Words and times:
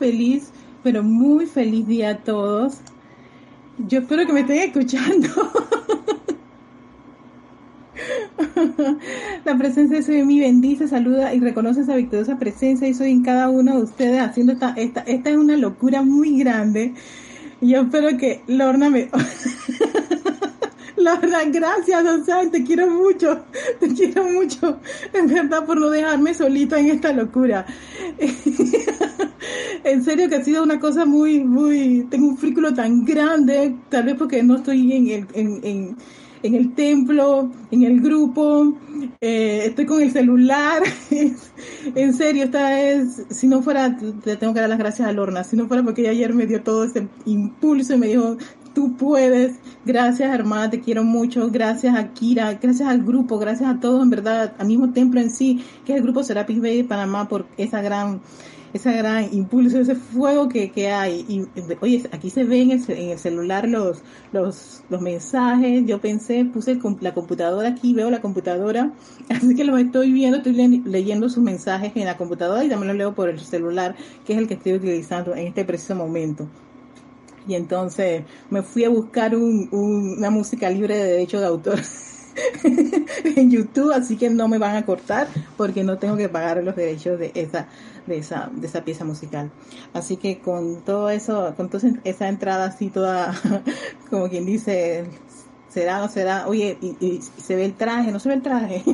feliz, 0.00 0.50
pero 0.82 1.04
muy 1.04 1.46
feliz 1.46 1.86
día 1.86 2.10
a 2.10 2.16
todos. 2.16 2.78
Yo 3.86 4.00
espero 4.00 4.26
que 4.26 4.32
me 4.32 4.40
estén 4.40 4.58
escuchando. 4.58 5.28
La 9.44 9.56
presencia 9.56 10.00
de 10.00 10.24
mí 10.24 10.40
bendice, 10.40 10.88
saluda 10.88 11.32
y 11.34 11.40
reconoce 11.40 11.82
esa 11.82 11.94
victoriosa 11.96 12.38
presencia 12.38 12.88
y 12.88 12.94
soy 12.94 13.12
en 13.12 13.22
cada 13.22 13.50
uno 13.50 13.76
de 13.76 13.82
ustedes 13.82 14.20
haciendo 14.20 14.54
esta, 14.54 14.72
esta, 14.76 15.02
esta 15.02 15.30
es 15.30 15.36
una 15.36 15.56
locura 15.56 16.02
muy 16.02 16.38
grande. 16.38 16.94
Yo 17.60 17.82
espero 17.82 18.16
que 18.16 18.42
Lorna 18.46 18.90
me... 18.90 19.08
Lorna, 20.96 21.44
gracias, 21.46 22.04
Don 22.04 22.24
te 22.50 22.64
quiero 22.64 22.90
mucho, 22.90 23.44
te 23.78 23.88
quiero 23.88 24.24
mucho, 24.24 24.80
en 25.14 25.28
verdad, 25.28 25.64
por 25.64 25.80
no 25.80 25.88
dejarme 25.88 26.34
solita 26.34 26.78
en 26.78 26.88
esta 26.88 27.12
locura. 27.12 27.64
en 29.84 30.04
serio 30.04 30.28
que 30.28 30.36
ha 30.36 30.44
sido 30.44 30.62
una 30.62 30.78
cosa 30.78 31.04
muy, 31.04 31.42
muy, 31.44 32.06
tengo 32.10 32.28
un 32.28 32.36
frículo 32.36 32.74
tan 32.74 33.04
grande, 33.04 33.74
tal 33.88 34.04
vez 34.04 34.14
porque 34.16 34.42
no 34.42 34.56
estoy 34.56 34.92
en 34.92 35.08
el, 35.08 35.26
en, 35.34 35.96
en, 36.42 36.54
el 36.54 36.74
templo, 36.74 37.50
en 37.70 37.82
el 37.82 38.00
grupo, 38.00 38.74
eh, 39.20 39.62
estoy 39.66 39.86
con 39.86 40.02
el 40.02 40.10
celular, 40.10 40.82
en 41.94 42.14
serio, 42.14 42.44
esta 42.44 42.80
es, 42.80 43.24
si 43.30 43.46
no 43.46 43.62
fuera, 43.62 43.96
te 43.96 44.36
tengo 44.36 44.54
que 44.54 44.60
dar 44.60 44.68
las 44.68 44.78
gracias 44.78 45.08
a 45.08 45.12
Lorna, 45.12 45.44
si 45.44 45.56
no 45.56 45.68
fuera 45.68 45.82
porque 45.82 46.02
ella 46.02 46.10
ayer 46.10 46.34
me 46.34 46.46
dio 46.46 46.62
todo 46.62 46.84
ese 46.84 47.08
impulso 47.26 47.94
y 47.94 47.98
me 47.98 48.06
dijo, 48.08 48.36
tú 48.74 48.96
puedes, 48.96 49.56
gracias 49.84 50.32
hermana, 50.34 50.70
te 50.70 50.80
quiero 50.80 51.04
mucho, 51.04 51.50
gracias 51.50 51.96
a 51.96 52.12
Kira, 52.12 52.54
gracias 52.54 52.88
al 52.88 53.02
grupo, 53.02 53.38
gracias 53.38 53.68
a 53.68 53.80
todos, 53.80 54.02
en 54.02 54.10
verdad, 54.10 54.54
al 54.58 54.66
mismo 54.66 54.92
templo 54.92 55.20
en 55.20 55.30
sí, 55.30 55.64
que 55.84 55.92
es 55.92 55.98
el 55.98 56.04
grupo 56.04 56.22
Serapis 56.22 56.60
Bay 56.60 56.78
de 56.78 56.84
Panamá, 56.84 57.28
por 57.28 57.46
esa 57.56 57.82
gran 57.82 58.20
ese 58.72 58.92
gran 58.92 59.32
impulso, 59.32 59.80
ese 59.80 59.94
fuego 59.94 60.48
que, 60.48 60.70
que 60.70 60.90
hay. 60.90 61.24
Y 61.28 61.46
oye, 61.80 62.02
aquí 62.12 62.30
se 62.30 62.44
ven 62.44 62.70
en 62.70 63.10
el, 63.10 63.18
celular 63.18 63.68
los, 63.68 64.02
los, 64.32 64.82
los 64.88 65.00
mensajes. 65.00 65.84
Yo 65.86 66.00
pensé, 66.00 66.44
puse 66.44 66.78
la 67.00 67.14
computadora 67.14 67.68
aquí, 67.68 67.94
veo 67.94 68.10
la 68.10 68.20
computadora, 68.20 68.92
así 69.28 69.54
que 69.54 69.64
lo 69.64 69.76
estoy 69.76 70.12
viendo, 70.12 70.38
estoy 70.38 70.54
leyendo 70.84 71.28
sus 71.28 71.42
mensajes 71.42 71.92
en 71.94 72.04
la 72.04 72.16
computadora 72.16 72.64
y 72.64 72.68
también 72.68 72.88
lo 72.88 72.94
leo 72.94 73.14
por 73.14 73.28
el 73.28 73.40
celular, 73.40 73.96
que 74.24 74.34
es 74.34 74.38
el 74.38 74.48
que 74.48 74.54
estoy 74.54 74.74
utilizando 74.74 75.34
en 75.34 75.48
este 75.48 75.64
preciso 75.64 75.94
momento. 75.94 76.48
Y 77.46 77.54
entonces 77.54 78.24
me 78.50 78.62
fui 78.62 78.84
a 78.84 78.90
buscar 78.90 79.34
un, 79.34 79.68
una 79.72 80.30
música 80.30 80.70
libre 80.70 80.96
de 80.96 81.04
derecho 81.04 81.40
de 81.40 81.46
autor. 81.46 81.80
en 83.36 83.50
YouTube, 83.50 83.92
así 83.92 84.16
que 84.16 84.30
no 84.30 84.48
me 84.48 84.58
van 84.58 84.76
a 84.76 84.86
cortar 84.86 85.28
porque 85.56 85.84
no 85.84 85.98
tengo 85.98 86.16
que 86.16 86.28
pagar 86.28 86.62
los 86.62 86.76
derechos 86.76 87.18
de 87.18 87.32
esa 87.34 87.66
de 88.06 88.18
esa, 88.18 88.50
de 88.52 88.66
esa 88.66 88.84
pieza 88.84 89.04
musical. 89.04 89.50
Así 89.94 90.16
que 90.16 90.40
con 90.40 90.82
todo 90.82 91.08
eso, 91.10 91.54
con 91.56 91.70
toda 91.70 91.88
esa 92.04 92.28
entrada 92.28 92.66
así 92.66 92.90
toda, 92.90 93.34
como 94.10 94.28
quien 94.28 94.44
dice, 94.44 95.06
será, 95.68 95.98
no 95.98 96.08
será, 96.08 96.46
oye, 96.46 96.76
y, 96.80 97.20
se 97.20 97.56
ve 97.56 97.64
el 97.64 97.74
traje, 97.74 98.12
no 98.12 98.18
se 98.18 98.28
ve 98.28 98.34
el 98.36 98.42
traje. 98.42 98.82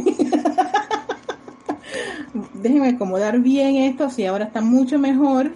Déjenme 2.55 2.91
acomodar 2.91 3.39
bien 3.41 3.77
esto, 3.77 4.11
si 4.11 4.27
ahora 4.27 4.45
está 4.47 4.61
mucho 4.61 4.99
mejor, 4.99 5.53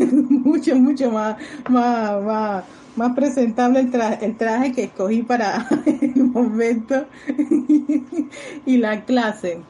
mucho, 0.00 0.74
mucho 0.76 1.10
más, 1.10 1.36
más, 1.68 2.22
más, 2.22 2.64
más 2.96 3.14
presentable 3.14 3.80
el 3.80 3.90
traje, 3.90 4.24
el 4.24 4.36
traje 4.36 4.72
que 4.72 4.84
escogí 4.84 5.22
para 5.22 5.66
el 5.86 6.24
momento 6.24 7.06
y 8.66 8.76
la 8.78 9.04
clase. 9.04 9.60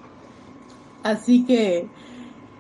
Así 1.03 1.45
que 1.45 1.89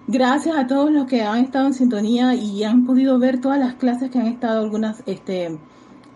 Gracias 0.09 0.57
a 0.57 0.67
todos 0.67 0.91
los 0.91 1.07
que 1.07 1.23
han 1.23 1.45
estado 1.45 1.69
en 1.69 1.75
sintonía 1.75 2.35
y 2.35 2.65
han 2.65 2.85
podido 2.85 3.21
ver 3.21 3.41
todas 3.41 3.59
las 3.59 3.77
clases 3.77 4.11
que 4.11 4.19
han 4.19 4.27
estado 4.27 4.61
algunas 4.61 5.01
este, 5.07 5.59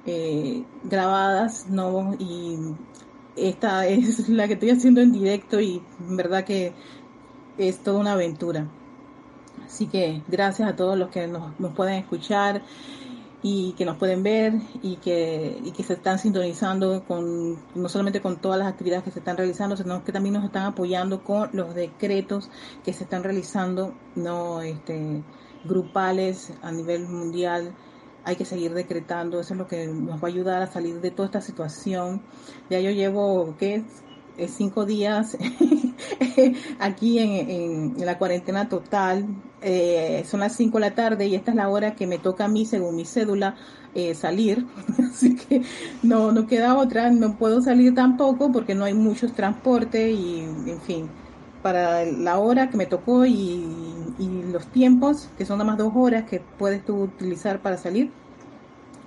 eh, 0.05 0.65
grabadas, 0.83 1.69
¿no? 1.71 2.15
Y 2.19 2.59
esta 3.37 3.87
es 3.87 4.29
la 4.29 4.49
que 4.49 4.55
estoy 4.55 4.71
haciendo 4.71 5.01
en 5.01 5.13
directo 5.13 5.61
y 5.61 5.81
en 6.01 6.17
verdad 6.17 6.45
que 6.45 6.73
es 7.59 7.79
toda 7.79 8.01
una 8.01 8.13
aventura. 8.13 8.69
Así 9.65 9.87
que 9.87 10.23
gracias 10.27 10.69
a 10.69 10.75
todos 10.75 10.99
los 10.99 11.11
que 11.11 11.29
nos 11.29 11.55
pueden 11.75 11.95
escuchar 11.95 12.63
y 13.49 13.75
que 13.75 13.85
nos 13.85 13.97
pueden 13.97 14.25
ver 14.25 14.55
y 14.83 14.97
que, 14.97 15.61
y 15.65 15.71
que 15.71 15.85
se 15.85 15.93
están 15.93 16.19
sintonizando 16.19 17.05
con 17.05 17.57
no 17.77 17.89
solamente 17.89 18.21
con 18.21 18.41
todas 18.41 18.59
las 18.59 18.67
actividades 18.67 19.05
que 19.05 19.13
se 19.13 19.21
están 19.21 19.37
realizando, 19.37 19.77
sino 19.77 20.03
que 20.03 20.11
también 20.11 20.33
nos 20.33 20.45
están 20.45 20.65
apoyando 20.65 21.23
con 21.23 21.51
los 21.53 21.73
decretos 21.73 22.51
que 22.85 22.93
se 22.93 23.05
están 23.05 23.23
realizando, 23.23 23.95
no 24.17 24.63
este 24.63 25.23
grupales 25.65 26.53
a 26.61 26.73
nivel 26.73 27.07
mundial. 27.07 27.73
Hay 28.25 28.35
que 28.35 28.45
seguir 28.45 28.75
decretando, 28.75 29.39
eso 29.39 29.55
es 29.55 29.59
lo 29.59 29.69
que 29.69 29.87
nos 29.87 30.21
va 30.21 30.27
a 30.27 30.33
ayudar 30.33 30.63
a 30.63 30.67
salir 30.67 31.01
de 31.01 31.13
toda 31.13 31.27
esta 31.27 31.41
situación. 31.41 32.23
Ya 32.69 32.81
yo 32.81 32.91
llevo, 32.91 33.55
¿qué? 33.61 33.85
Cinco 34.49 34.85
días 34.85 35.37
aquí 36.79 37.19
en, 37.19 37.95
la 38.05 38.19
cuarentena 38.19 38.69
total. 38.69 39.27
Eh, 39.63 40.25
son 40.29 40.41
las 40.41 40.55
cinco 40.55 40.79
de 40.79 40.83
la 40.83 40.95
tarde 40.95 41.27
y 41.27 41.35
esta 41.35 41.51
es 41.51 41.57
la 41.57 41.69
hora 41.69 41.95
que 41.95 42.07
me 42.07 42.19
toca 42.19 42.45
a 42.45 42.49
mí, 42.49 42.65
según 42.67 42.97
mi 42.97 43.05
cédula, 43.05 43.57
eh, 43.95 44.15
salir. 44.15 44.67
Así 45.11 45.37
que 45.37 45.63
no, 46.03 46.33
no 46.33 46.47
queda 46.47 46.77
otra. 46.77 47.11
No 47.11 47.37
puedo 47.37 47.63
salir 47.63 47.95
tampoco 47.95 48.53
porque 48.53 48.75
no 48.75 48.85
hay 48.85 48.95
muchos 48.95 49.33
transportes 49.33 50.15
y, 50.15 50.41
en 50.67 50.81
fin, 50.81 51.09
para 51.63 52.05
la 52.05 52.39
hora 52.39 52.71
que 52.71 52.77
me 52.77 52.87
tocó 52.87 53.27
y, 53.27 53.65
y 54.19 54.43
los 54.53 54.67
tiempos, 54.67 55.29
que 55.39 55.45
son 55.45 55.59
nada 55.59 55.71
más 55.71 55.79
dos 55.79 55.93
horas 55.95 56.25
que 56.25 56.41
puedes 56.41 56.85
tú 56.85 57.03
utilizar 57.03 57.61
para 57.61 57.77
salir, 57.77 58.11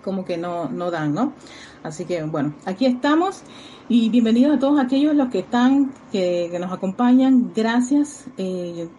como 0.10 0.26
que 0.26 0.40
no, 0.40 0.70
no 0.70 0.90
dan, 0.90 1.14
¿no? 1.14 1.34
Así 1.84 2.06
que 2.06 2.24
bueno, 2.24 2.56
aquí 2.66 2.88
estamos 2.88 3.44
y 3.90 4.10
bienvenidos 4.10 4.58
a 4.58 4.60
todos 4.60 4.80
aquellos 4.80 5.16
los 5.16 5.30
que 5.30 5.38
están, 5.38 5.94
que, 6.12 6.50
nos 6.60 6.72
acompañan. 6.72 7.52
Gracias. 7.56 8.26
Eh, 8.40 8.90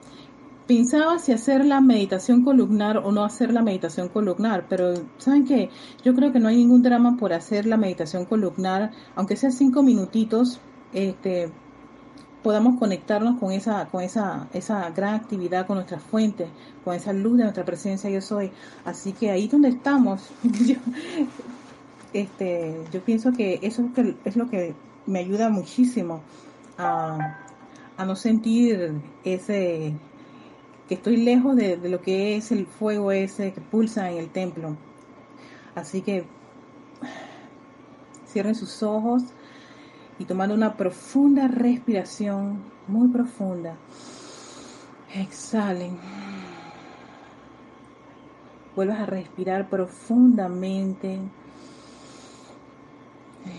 pensaba 0.68 1.18
si 1.18 1.32
hacer 1.32 1.64
la 1.64 1.80
meditación 1.80 2.44
columnar 2.44 2.98
o 2.98 3.10
no 3.10 3.24
hacer 3.24 3.52
la 3.52 3.60
meditación 3.60 4.08
columnar, 4.08 4.66
pero 4.68 4.94
saben 5.18 5.44
que 5.44 5.70
yo 6.04 6.14
creo 6.14 6.30
que 6.30 6.38
no 6.38 6.46
hay 6.46 6.58
ningún 6.58 6.84
drama 6.84 7.16
por 7.16 7.32
hacer 7.32 7.66
la 7.66 7.76
meditación 7.76 8.24
columnar, 8.24 8.92
aunque 9.16 9.34
sea 9.34 9.50
cinco 9.50 9.82
minutitos, 9.82 10.60
este, 10.92 11.50
podamos 12.42 12.78
conectarnos 12.78 13.38
con 13.38 13.52
esa, 13.52 13.86
con 13.86 14.02
esa, 14.02 14.48
esa 14.52 14.90
gran 14.90 15.14
actividad, 15.14 15.66
con 15.66 15.76
nuestra 15.76 15.98
fuente, 15.98 16.48
con 16.84 16.94
esa 16.94 17.12
luz 17.12 17.36
de 17.36 17.44
nuestra 17.44 17.64
presencia 17.64 18.08
yo 18.10 18.20
soy. 18.20 18.50
Así 18.84 19.12
que 19.12 19.30
ahí 19.30 19.48
donde 19.48 19.68
estamos, 19.68 20.30
este, 22.12 22.80
yo 22.92 23.00
pienso 23.02 23.32
que 23.32 23.60
eso 23.62 23.88
es 24.24 24.36
lo 24.36 24.48
que 24.48 24.74
me 25.06 25.18
ayuda 25.18 25.48
muchísimo 25.50 26.22
a, 26.78 27.36
no 27.98 28.16
sentir 28.16 28.94
ese 29.24 29.92
que 30.88 30.94
estoy 30.94 31.18
lejos 31.18 31.54
de, 31.54 31.76
lo 31.76 32.00
que 32.00 32.36
es 32.36 32.50
el 32.50 32.66
fuego 32.66 33.12
ese 33.12 33.52
que 33.52 33.60
pulsa 33.60 34.10
en 34.10 34.16
el 34.16 34.30
templo. 34.30 34.76
Así 35.74 36.00
que 36.00 36.24
cierren 38.26 38.54
sus 38.54 38.82
ojos 38.82 39.24
y 40.20 40.26
tomando 40.26 40.54
una 40.54 40.76
profunda 40.76 41.48
respiración, 41.48 42.62
muy 42.86 43.08
profunda. 43.08 43.78
Exhalen. 45.14 45.98
Vuelvas 48.76 49.00
a 49.00 49.06
respirar 49.06 49.70
profundamente. 49.70 51.18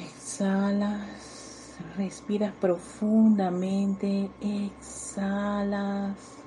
Exhalas, 0.05 1.79
respiras 1.97 2.53
profundamente, 2.53 4.29
exhalas 4.39 6.37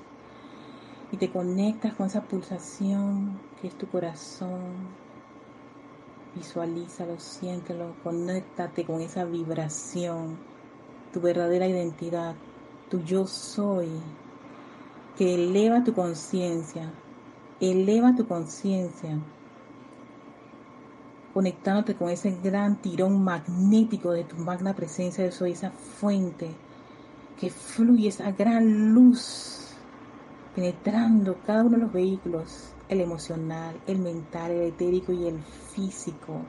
y 1.11 1.17
te 1.17 1.29
conectas 1.29 1.93
con 1.93 2.07
esa 2.07 2.23
pulsación 2.23 3.37
que 3.59 3.67
es 3.67 3.77
tu 3.77 3.85
corazón. 3.87 5.04
Visualízalo, 6.35 7.19
siéntelo, 7.19 7.95
conéctate 8.03 8.85
con 8.85 9.01
esa 9.01 9.23
vibración, 9.23 10.37
tu 11.13 11.21
verdadera 11.21 11.67
identidad, 11.67 12.35
tu 12.89 13.01
yo 13.01 13.25
soy, 13.25 13.89
que 15.17 15.35
eleva 15.35 15.83
tu 15.83 15.93
conciencia, 15.93 16.91
eleva 17.61 18.15
tu 18.15 18.27
conciencia 18.27 19.17
conectándote 21.35 21.95
con 21.95 22.09
ese 22.09 22.31
gran 22.41 22.77
tirón 22.77 23.21
magnético 23.21 24.11
de 24.11 24.23
tu 24.23 24.37
magna 24.37 24.73
presencia 24.73 25.21
de 25.21 25.33
soy, 25.33 25.51
esa 25.51 25.69
fuente 25.69 26.49
que 27.37 27.49
fluye, 27.49 28.07
esa 28.07 28.31
gran 28.31 28.93
luz 28.93 29.73
penetrando 30.55 31.37
cada 31.45 31.63
uno 31.63 31.71
de 31.71 31.83
los 31.83 31.91
vehículos, 31.91 32.73
el 32.89 33.01
emocional, 33.01 33.75
el 33.87 33.99
mental, 33.99 34.51
el 34.51 34.61
etérico 34.69 35.11
y 35.11 35.27
el 35.27 35.39
físico. 35.73 36.41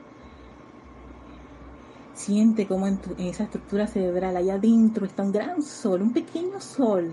Siente 2.13 2.67
como 2.67 2.87
en, 2.87 2.99
en 3.17 3.27
esa 3.27 3.43
estructura 3.43 3.87
cerebral, 3.87 4.37
allá 4.37 4.55
adentro 4.55 5.05
está 5.05 5.23
un 5.23 5.31
gran 5.31 5.61
sol, 5.61 6.01
un 6.01 6.13
pequeño 6.13 6.59
sol 6.59 7.11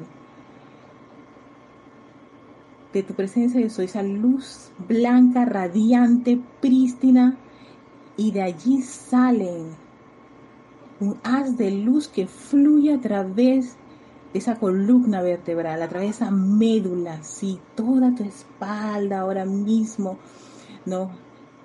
de 2.95 3.03
tu 3.03 3.13
presencia 3.13 3.61
yo 3.61 3.69
soy, 3.69 3.87
esa 3.87 4.03
luz 4.03 4.71
blanca, 4.89 5.45
radiante, 5.45 6.41
prístina, 6.61 7.37
y 8.17 8.31
de 8.31 8.43
allí 8.43 8.83
sale 8.83 9.65
un 11.01 11.19
haz 11.25 11.57
de 11.57 11.73
luz 11.73 12.07
que 12.07 12.29
fluye 12.29 12.95
a 12.95 13.01
través 13.01 13.77
de 13.77 13.84
esa 14.35 14.57
columna 14.57 15.23
vertebral, 15.23 15.81
a 15.81 15.89
través 15.89 16.09
de 16.09 16.25
esa 16.25 16.31
médula, 16.33 17.23
sí, 17.23 17.61
toda 17.77 18.15
tu 18.15 18.25
espalda 18.25 19.21
ahora 19.21 19.45
mismo, 19.45 20.19
¿no? 20.85 21.13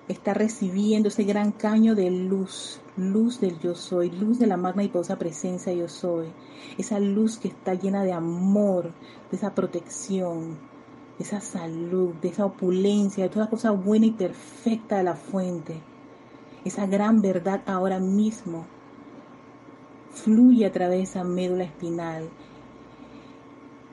Está 0.08 0.34
recibiendo 0.36 1.10
ese 1.10 1.24
gran 1.24 1.52
caño 1.52 1.96
de 1.96 2.12
luz, 2.12 2.80
luz 2.96 3.42
del 3.42 3.60
yo 3.60 3.74
soy, 3.76 4.12
luz 4.12 4.38
de 4.40 4.48
la 4.48 4.58
magna 4.58 4.84
y 4.84 4.88
poderosa 4.88 5.18
presencia 5.18 5.74
yo 5.74 5.88
soy, 5.88 6.28
esa 6.78 7.00
luz 7.00 7.40
que 7.40 7.48
está 7.48 7.74
llena 7.74 8.04
de 8.04 8.14
amor, 8.14 8.94
de 9.32 9.38
esa 9.38 9.56
protección, 9.56 10.60
de 11.18 11.24
esa 11.24 11.42
salud, 11.42 12.14
de 12.22 12.30
esa 12.30 12.46
opulencia, 12.46 13.24
de 13.24 13.30
toda 13.30 13.50
cosa 13.50 13.72
buena 13.72 14.06
y 14.06 14.12
perfecta 14.12 14.98
de 14.98 15.04
la 15.04 15.16
fuente. 15.16 15.82
Esa 16.66 16.86
gran 16.86 17.22
verdad 17.22 17.62
ahora 17.66 18.00
mismo 18.00 18.66
fluye 20.12 20.66
a 20.66 20.72
través 20.72 20.98
de 20.98 21.04
esa 21.04 21.24
médula 21.24 21.64
espinal. 21.64 22.30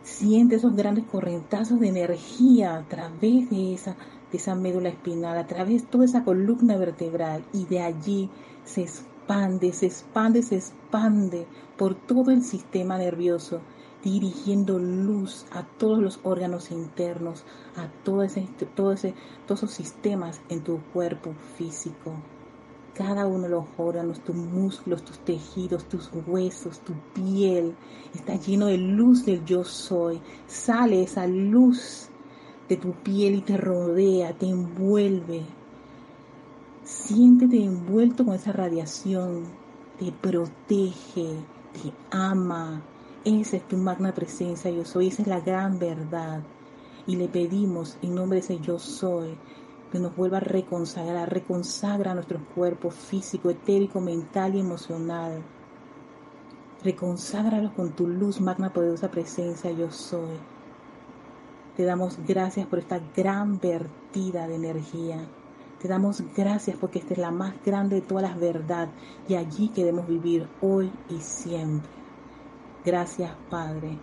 Siente 0.07 0.55
esos 0.55 0.77
grandes 0.77 1.05
correntazos 1.05 1.81
de 1.81 1.89
energía 1.89 2.77
a 2.77 2.85
través 2.85 3.51
de 3.51 3.75
esa, 3.75 3.97
de 4.31 4.39
esa 4.39 4.55
médula 4.55 4.89
espinal, 4.89 5.37
a 5.37 5.49
través 5.49 5.83
de 5.83 5.89
toda 5.89 6.05
esa 6.05 6.23
columna 6.23 6.77
vertebral 6.77 7.45
y 7.53 7.65
de 7.65 7.81
allí 7.81 8.31
se 8.65 8.83
expande, 8.83 9.73
se 9.73 9.87
expande, 9.87 10.45
se 10.45 10.59
expande 10.59 11.49
por 11.77 11.97
todo 11.97 12.31
el 12.31 12.45
sistema 12.45 12.99
nervioso 12.99 13.63
dirigiendo 14.05 14.79
luz 14.79 15.45
a 15.51 15.65
todos 15.65 15.99
los 15.99 16.21
órganos 16.23 16.71
internos, 16.71 17.45
a 17.75 17.89
todo 18.05 18.23
ese, 18.23 18.49
todo 18.77 18.93
ese, 18.93 19.13
todos 19.45 19.65
esos 19.65 19.73
sistemas 19.73 20.41
en 20.49 20.63
tu 20.63 20.79
cuerpo 20.93 21.35
físico. 21.57 22.13
Cada 22.97 23.27
uno 23.27 23.43
de 23.43 23.51
los 23.51 23.67
órganos, 23.77 24.21
tus 24.21 24.35
músculos, 24.35 25.05
tus 25.05 25.19
tejidos, 25.19 25.85
tus 25.85 26.11
huesos, 26.27 26.81
tu 26.81 26.95
piel, 27.13 27.75
está 28.15 28.37
lleno 28.37 28.67
de 28.67 28.79
luz 28.79 29.27
del 29.27 29.45
yo 29.45 29.65
soy. 29.65 30.21
Sale 30.47 31.03
esa 31.03 31.27
luz 31.27 32.09
de 32.69 32.77
tu 32.79 32.93
piel 32.93 33.35
y 33.35 33.41
te 33.43 33.59
rodea, 33.59 34.33
te 34.33 34.47
envuelve. 34.47 35.43
Siéntete 36.85 37.63
envuelto 37.63 38.25
con 38.25 38.35
esa 38.35 38.53
radiación, 38.53 39.45
te 39.99 40.11
protege, 40.13 41.35
te 41.75 41.93
ama, 42.11 42.83
esa 43.25 43.57
es 43.59 43.69
tu 43.69 43.77
magna 43.77 44.15
presencia, 44.15 44.71
yo 44.71 44.85
soy, 44.85 45.09
esa 45.09 45.21
es 45.23 45.29
la 45.29 45.41
gran 45.41 45.79
verdad. 45.79 46.43
Y 47.07 47.17
le 47.17 47.29
pedimos 47.29 47.99
en 48.01 48.15
nombre 48.15 48.39
de 48.39 48.45
ese 48.45 48.59
yo 48.61 48.79
soy 48.79 49.37
nos 49.99 50.17
vuelva 50.17 50.39
a 50.39 50.41
reconsagrar, 50.41 51.33
reconsagra 51.33 52.15
nuestro 52.15 52.45
cuerpo 52.55 52.91
físico, 52.91 53.51
etérico, 53.51 54.01
mental 54.01 54.55
y 54.55 54.61
emocional. 54.61 55.43
Reconságralos 56.83 57.73
con 57.73 57.93
tu 57.93 58.07
luz, 58.07 58.41
magna 58.41 58.73
poderosa 58.73 59.11
presencia, 59.11 59.71
yo 59.71 59.91
soy. 59.91 60.37
Te 61.77 61.85
damos 61.85 62.19
gracias 62.27 62.67
por 62.67 62.79
esta 62.79 63.01
gran 63.15 63.59
vertida 63.59 64.47
de 64.49 64.55
energía. 64.55 65.27
Te 65.81 65.89
damos 65.89 66.23
gracias 66.35 66.77
porque 66.79 67.01
esta 67.01 67.13
es 67.13 67.19
la 67.19 67.31
más 67.31 67.55
grande 67.65 67.97
de 67.97 68.03
todas 68.03 68.23
las 68.23 68.41
verdades 68.41 68.91
y 69.29 69.35
allí 69.35 69.69
queremos 69.69 70.07
vivir 70.07 70.49
hoy 70.63 70.91
y 71.11 71.19
siempre. 71.19 71.91
Gracias, 72.85 73.33
Padre. 73.51 73.99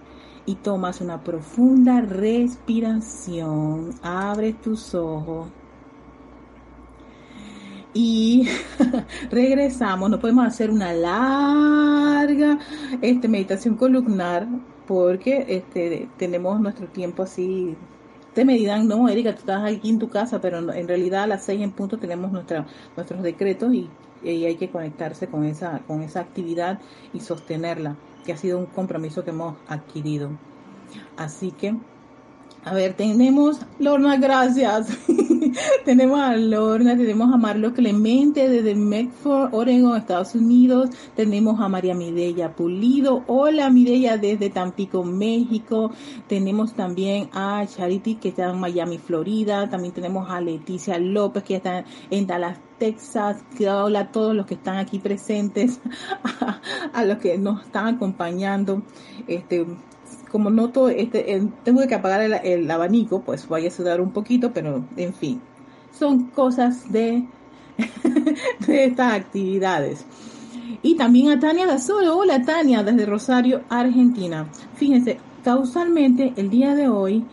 Y 0.46 0.56
tomas 0.56 1.02
una 1.02 1.24
profunda 1.24 2.02
respiración. 2.02 3.92
Abres 4.04 4.62
tus 4.62 4.94
ojos. 4.94 5.48
Y 7.94 8.48
regresamos. 9.32 10.10
No 10.10 10.20
podemos 10.20 10.46
hacer 10.48 10.72
una 10.72 10.94
larga 10.94 12.60
este, 13.02 13.28
meditación 13.28 13.76
columnar 13.76 14.48
porque 14.88 15.46
este, 15.48 16.10
tenemos 16.18 16.60
nuestro 16.60 16.88
tiempo 16.88 17.24
así 17.24 17.76
te 18.34 18.46
me 18.46 18.60
no, 18.84 19.08
Erika, 19.08 19.34
tú 19.34 19.40
estás 19.40 19.64
aquí 19.64 19.90
en 19.90 20.00
tu 20.00 20.10
casa, 20.10 20.42
pero 20.42 20.58
en 20.74 20.88
realidad 20.88 21.24
a 21.24 21.28
las 21.28 21.44
seis 21.44 21.62
en 21.62 21.72
punto 21.72 21.98
tenemos 21.98 22.32
nuestra, 22.32 22.66
nuestros 22.96 23.22
decretos 23.22 23.74
y, 23.74 23.90
y, 24.24 24.46
hay 24.46 24.56
que 24.56 24.70
conectarse 24.70 25.28
con 25.28 25.46
esa, 25.46 25.80
con 25.86 26.02
esa 26.02 26.22
actividad 26.22 26.80
y 27.14 27.20
sostenerla 27.20 27.96
que 28.26 28.34
ha 28.34 28.38
sido 28.38 28.58
un 28.58 28.66
compromiso 28.66 29.24
que 29.24 29.30
hemos 29.30 29.56
adquirido. 29.68 30.32
Así 31.16 31.52
que, 31.52 31.76
a 32.64 32.74
ver, 32.74 32.94
tenemos, 32.94 33.60
Lorna, 33.80 34.18
gracias. 34.18 34.88
tenemos 35.86 36.20
a 36.20 36.36
Lorna, 36.36 36.98
tenemos 36.98 37.34
a 37.34 37.38
Marlo 37.38 37.74
Clemente 37.74 38.50
desde 38.50 38.76
Medford, 38.76 39.54
Oregon, 39.54 39.98
Estados 39.98 40.36
Unidos. 40.36 40.90
Tenemos 41.16 41.60
a 41.60 41.70
María 41.70 41.94
Mireya 41.94 42.56
Pulido. 42.56 43.24
Hola 43.28 43.70
Mireya 43.70 44.18
desde 44.18 44.50
Tampico, 44.50 45.04
México. 45.04 45.92
Tenemos 46.28 46.74
también 46.74 47.30
a 47.34 47.66
Charity 47.66 48.16
que 48.16 48.30
está 48.30 48.50
en 48.50 48.60
Miami, 48.60 48.98
Florida. 48.98 49.70
También 49.70 49.94
tenemos 49.94 50.30
a 50.30 50.42
Leticia 50.42 50.98
López 50.98 51.44
que 51.44 51.56
está 51.56 51.86
en 52.10 52.28
Dallas, 52.28 52.60
Texas, 52.78 53.44
hola 53.62 54.00
a 54.00 54.12
todos 54.12 54.36
los 54.36 54.46
que 54.46 54.56
están 54.56 54.78
aquí 54.78 55.00
presentes, 55.00 55.80
a, 56.94 57.06
los 57.06 57.18
que 57.20 57.38
nos 57.38 57.66
están 57.66 57.96
acompañando. 57.96 58.82
Este, 59.28 59.66
como 60.34 60.50
noto, 60.50 60.90
este, 60.90 61.48
tengo 61.64 61.88
que 61.88 61.94
apagar 61.94 62.42
el, 62.44 62.72
abanico, 62.72 63.22
pues 63.22 63.48
vaya 63.48 63.68
a 63.68 63.72
sudar 63.72 64.02
un 64.02 64.10
poquito, 64.10 64.52
pero 64.52 64.84
en 64.98 65.14
fin, 65.14 65.40
son 65.92 66.32
cosas 66.32 66.92
de, 66.92 67.28
de 68.68 68.86
estas 68.86 69.14
actividades. 69.14 70.08
Y 70.82 70.96
también 70.96 71.30
a 71.30 71.40
Tania 71.40 71.68
Gasolo, 71.68 72.18
hola 72.18 72.42
Tania, 72.42 72.82
desde 72.82 73.06
Rosario, 73.06 73.62
Argentina. 73.70 74.50
Fíjense, 74.74 75.20
causalmente 75.44 76.34
el 76.36 76.50
día 76.50 76.74
de 76.74 76.90
hoy 76.90 77.24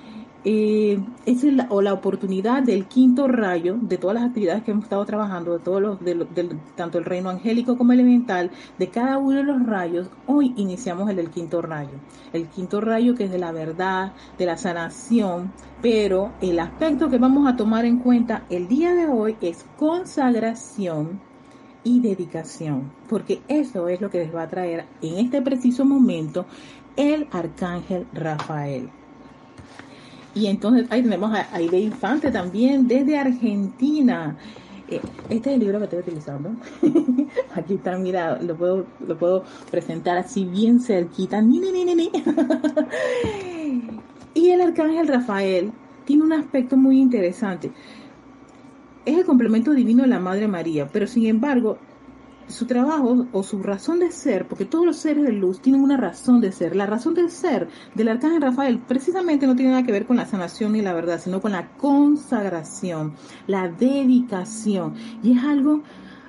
eh, 0.45 0.99
es 1.27 1.45
la, 1.45 1.67
o 1.71 1.83
la 1.83 1.93
oportunidad 1.93 2.63
del 2.63 2.87
quinto 2.87 3.29
rayo 3.29 3.77
de 3.81 3.99
todas 3.99 4.15
las 4.15 4.25
actividades 4.25 4.63
que 4.63 4.71
hemos 4.71 4.85
estado 4.85 5.05
trabajando, 5.05 5.53
de 5.53 5.59
todos 5.59 5.83
los, 5.83 6.01
de, 6.03 6.57
tanto 6.77 6.99
el 6.99 7.05
reino 7.05 7.29
angélico 7.31 7.77
como 7.77 7.93
elemental, 7.93 8.51
de 8.79 8.89
cada 8.89 9.19
uno 9.19 9.39
de 9.39 9.45
los 9.45 9.67
rayos. 9.67 10.09
Hoy 10.27 10.55
iniciamos 10.57 11.11
el 11.11 11.17
del 11.17 11.31
quinto 11.31 11.61
rayo, 11.61 11.99
el 12.33 12.47
quinto 12.49 12.81
rayo 12.81 13.15
que 13.15 13.25
es 13.25 13.31
de 13.31 13.39
la 13.39 13.53
verdad, 13.53 14.13
de 14.39 14.47
la 14.47 14.57
sanación, 14.57 15.53
pero 15.83 16.33
el 16.41 16.59
aspecto 16.59 17.11
que 17.11 17.19
vamos 17.19 17.47
a 17.47 17.57
tomar 17.57 17.85
en 17.85 17.99
cuenta 17.99 18.45
el 18.49 18.69
día 18.69 18.95
de 18.95 19.07
hoy 19.07 19.37
es 19.41 19.67
consagración 19.79 21.21
y 21.85 22.01
dedicación, 22.01 22.93
porque 23.09 23.43
eso 23.49 23.89
es 23.89 24.01
lo 24.01 24.11
que 24.11 24.19
les 24.19 24.35
va 24.35 24.43
a 24.43 24.49
traer 24.49 24.87
en 25.03 25.19
este 25.19 25.43
preciso 25.43 25.85
momento 25.85 26.47
el 26.97 27.29
arcángel 27.31 28.07
Rafael. 28.13 28.91
Y 30.35 30.47
entonces 30.47 30.87
ahí 30.91 31.03
tenemos 31.03 31.33
a 31.35 31.49
Aide 31.55 31.81
Infante 31.81 32.31
también 32.31 32.87
desde 32.87 33.19
Argentina. 33.19 34.37
Eh, 34.89 35.01
este 35.29 35.51
es 35.51 35.55
el 35.55 35.61
libro 35.61 35.79
que 35.79 35.85
estoy 35.85 35.99
utilizando. 36.01 36.51
Aquí 37.55 37.75
está, 37.75 37.97
mira, 37.99 38.41
lo 38.41 38.57
puedo, 38.57 38.87
lo 39.07 39.19
puedo 39.19 39.45
presentar 39.71 40.19
así 40.19 40.45
bien 40.45 40.81
cerquita. 40.81 41.43
Y 44.33 44.51
el 44.51 44.61
arcángel 44.61 45.09
Rafael 45.09 45.73
tiene 46.05 46.23
un 46.23 46.33
aspecto 46.33 46.77
muy 46.77 47.01
interesante. 47.01 47.73
Es 49.05 49.19
el 49.19 49.25
complemento 49.25 49.73
divino 49.73 50.03
de 50.03 50.09
la 50.09 50.21
Madre 50.21 50.47
María, 50.47 50.89
pero 50.91 51.09
sin 51.09 51.27
embargo 51.27 51.79
su 52.51 52.67
trabajo 52.67 53.27
o 53.33 53.43
su 53.43 53.63
razón 53.63 54.01
de 54.01 54.11
ser, 54.11 54.47
porque 54.47 54.65
todos 54.65 54.85
los 54.85 54.97
seres 54.97 55.25
de 55.25 55.33
luz 55.33 55.61
tienen 55.61 55.83
una 55.83 55.97
razón 55.97 56.41
de 56.41 56.53
ser. 56.53 56.77
La 56.77 56.87
razón 56.87 57.15
de 57.15 57.29
ser 57.29 57.69
del 57.95 58.09
arcángel 58.09 58.43
Rafael 58.43 58.79
precisamente 58.79 59.47
no 59.47 59.57
tiene 59.57 59.73
nada 59.73 59.85
que 59.85 59.93
ver 59.93 60.07
con 60.07 60.17
la 60.17 60.27
sanación 60.27 60.73
ni 60.73 60.83
la 60.83 60.93
verdad, 60.93 61.21
sino 61.21 61.41
con 61.41 61.53
la 61.53 61.69
consagración, 61.77 63.15
la 63.47 63.69
dedicación. 63.69 64.95
Y 65.23 65.37
es 65.37 65.45
algo 65.45 65.83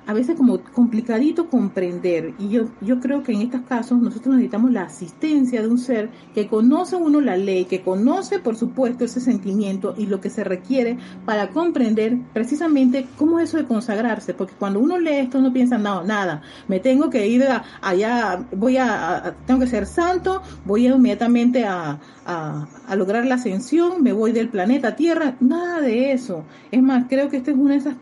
a 0.06 0.12
veces 0.12 0.36
como 0.36 0.60
complicadito 0.60 1.48
comprender. 1.48 2.34
Y 2.38 2.48
yo, 2.48 2.64
yo 2.80 3.00
creo 3.00 3.22
que 3.22 3.32
en 3.32 3.42
estos 3.42 3.62
casos 3.62 4.00
nosotros 4.00 4.34
necesitamos 4.34 4.72
la 4.72 4.82
asistencia 4.82 5.62
de 5.62 5.68
un 5.68 5.78
ser 5.78 6.10
que 6.34 6.48
conoce 6.48 6.96
uno 6.96 7.20
la 7.20 7.36
ley, 7.36 7.64
que 7.66 7.82
conoce 7.82 8.38
por 8.38 8.56
supuesto 8.56 9.04
ese 9.04 9.20
sentimiento 9.20 9.94
y 9.96 10.06
lo 10.06 10.20
que 10.20 10.30
se 10.30 10.44
requiere 10.44 10.98
para 11.24 11.50
comprender 11.50 12.18
precisamente 12.32 13.06
cómo 13.16 13.38
es 13.38 13.48
eso 13.48 13.58
de 13.58 13.64
consagrarse. 13.64 14.34
Porque 14.34 14.54
cuando 14.58 14.80
uno 14.80 14.98
lee 14.98 15.16
esto 15.16 15.38
uno 15.38 15.52
piensa, 15.52 15.78
no, 15.78 16.02
nada, 16.02 16.42
me 16.68 16.80
tengo 16.80 17.10
que 17.10 17.26
ir 17.28 17.44
allá, 17.80 18.44
voy 18.56 18.76
a, 18.78 19.36
tengo 19.46 19.60
que 19.60 19.66
ser 19.66 19.86
santo, 19.86 20.42
voy 20.64 20.86
inmediatamente 20.86 21.64
a, 21.64 21.98
a, 22.26 22.68
a 22.86 22.96
lograr 22.96 23.26
la 23.26 23.36
ascensión, 23.36 24.02
me 24.02 24.12
voy 24.12 24.32
del 24.32 24.48
planeta 24.48 24.96
Tierra, 24.96 25.36
nada 25.40 25.80
de 25.80 26.12
eso. 26.12 26.44
Es 26.70 26.82
más, 26.82 27.06
creo 27.08 27.28
que 27.28 27.36
esta 27.38 27.50
es 27.50 27.56
una 27.56 27.72
de 27.72 27.78
esas 27.78 27.94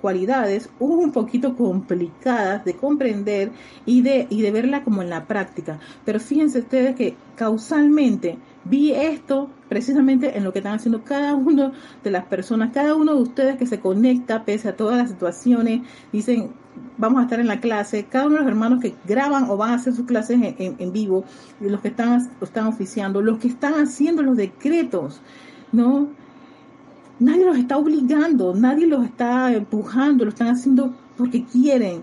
cualidades 0.00 0.70
un 0.78 1.12
poquito 1.12 1.56
complicadas 1.56 2.64
de 2.64 2.74
comprender 2.74 3.52
y 3.86 4.02
de, 4.02 4.26
y 4.30 4.42
de 4.42 4.50
verla 4.50 4.82
como 4.84 5.02
en 5.02 5.10
la 5.10 5.26
práctica. 5.26 5.78
Pero 6.04 6.20
fíjense 6.20 6.60
ustedes 6.60 6.96
que 6.96 7.16
causalmente 7.36 8.38
Vi 8.64 8.92
esto 8.92 9.48
precisamente 9.68 10.36
en 10.36 10.44
lo 10.44 10.52
que 10.52 10.58
están 10.58 10.74
haciendo 10.74 11.02
cada 11.02 11.34
uno 11.34 11.72
de 12.04 12.10
las 12.10 12.26
personas, 12.26 12.72
cada 12.74 12.94
uno 12.94 13.14
de 13.14 13.22
ustedes 13.22 13.56
que 13.56 13.66
se 13.66 13.80
conecta 13.80 14.44
pese 14.44 14.68
a 14.68 14.76
todas 14.76 14.98
las 14.98 15.10
situaciones, 15.10 15.80
dicen, 16.12 16.50
vamos 16.98 17.20
a 17.20 17.22
estar 17.24 17.40
en 17.40 17.46
la 17.46 17.60
clase, 17.60 18.04
cada 18.04 18.26
uno 18.26 18.34
de 18.34 18.40
los 18.42 18.50
hermanos 18.50 18.80
que 18.80 18.94
graban 19.06 19.48
o 19.48 19.56
van 19.56 19.70
a 19.70 19.74
hacer 19.74 19.94
sus 19.94 20.04
clases 20.04 20.38
en, 20.58 20.92
vivo, 20.92 21.24
los 21.60 21.80
que 21.80 21.88
están, 21.88 22.30
están 22.42 22.66
oficiando, 22.66 23.22
los 23.22 23.38
que 23.38 23.48
están 23.48 23.74
haciendo 23.74 24.22
los 24.22 24.36
decretos, 24.36 25.22
¿no? 25.72 26.10
Nadie 27.20 27.44
los 27.44 27.58
está 27.58 27.76
obligando, 27.76 28.54
nadie 28.54 28.86
los 28.86 29.04
está 29.04 29.52
empujando, 29.52 30.24
lo 30.24 30.30
están 30.30 30.48
haciendo 30.48 30.94
porque 31.18 31.44
quieren 31.44 32.02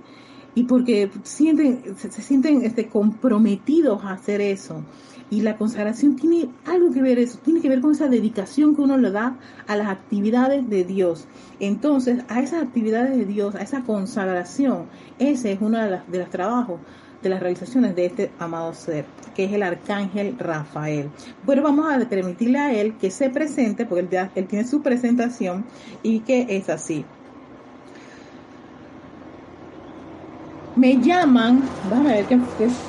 y 0.53 0.63
porque 0.63 1.09
sienten, 1.23 1.95
se, 1.97 2.11
sienten 2.11 2.61
este, 2.63 2.87
comprometidos 2.87 4.03
a 4.03 4.11
hacer 4.11 4.41
eso. 4.41 4.83
Y 5.31 5.41
la 5.41 5.57
consagración 5.57 6.15
tiene 6.15 6.49
algo 6.65 6.91
que 6.91 7.01
ver 7.01 7.17
eso, 7.17 7.39
tiene 7.43 7.61
que 7.61 7.67
ver 7.67 7.81
con 7.81 7.91
esa 7.91 8.07
dedicación 8.07 8.75
que 8.75 8.81
uno 8.81 8.97
le 8.97 9.09
da 9.11 9.37
a 9.67 9.75
las 9.75 9.87
actividades 9.87 10.69
de 10.69 10.83
Dios. 10.83 11.27
Entonces, 11.59 12.23
a 12.29 12.39
esas 12.41 12.61
actividades 12.61 13.17
de 13.17 13.25
Dios, 13.25 13.55
a 13.55 13.61
esa 13.61 13.81
consagración, 13.81 14.85
ese 15.17 15.51
es 15.51 15.59
uno 15.61 15.79
de, 15.79 15.99
de 16.07 16.19
los 16.19 16.29
trabajos, 16.29 16.79
de 17.27 17.33
las 17.35 17.41
realizaciones 17.41 17.95
de 17.95 18.05
este 18.05 18.31
amado 18.39 18.73
ser, 18.73 19.05
que 19.35 19.45
es 19.45 19.53
el 19.53 19.63
arcángel 19.63 20.37
Rafael. 20.39 21.09
Bueno, 21.45 21.61
vamos 21.61 21.91
a 21.91 21.99
permitirle 22.07 22.59
a 22.59 22.73
él 22.73 22.95
que 22.97 23.11
se 23.11 23.29
presente, 23.29 23.85
porque 23.85 24.01
él, 24.01 24.09
ya, 24.09 24.31
él 24.35 24.47
tiene 24.47 24.67
su 24.67 24.81
presentación 24.81 25.65
y 26.03 26.21
que 26.21 26.47
es 26.49 26.69
así. 26.69 27.05
me 30.77 31.01
llaman, 31.01 31.63
déjame 31.89 32.09
ver 32.09 32.25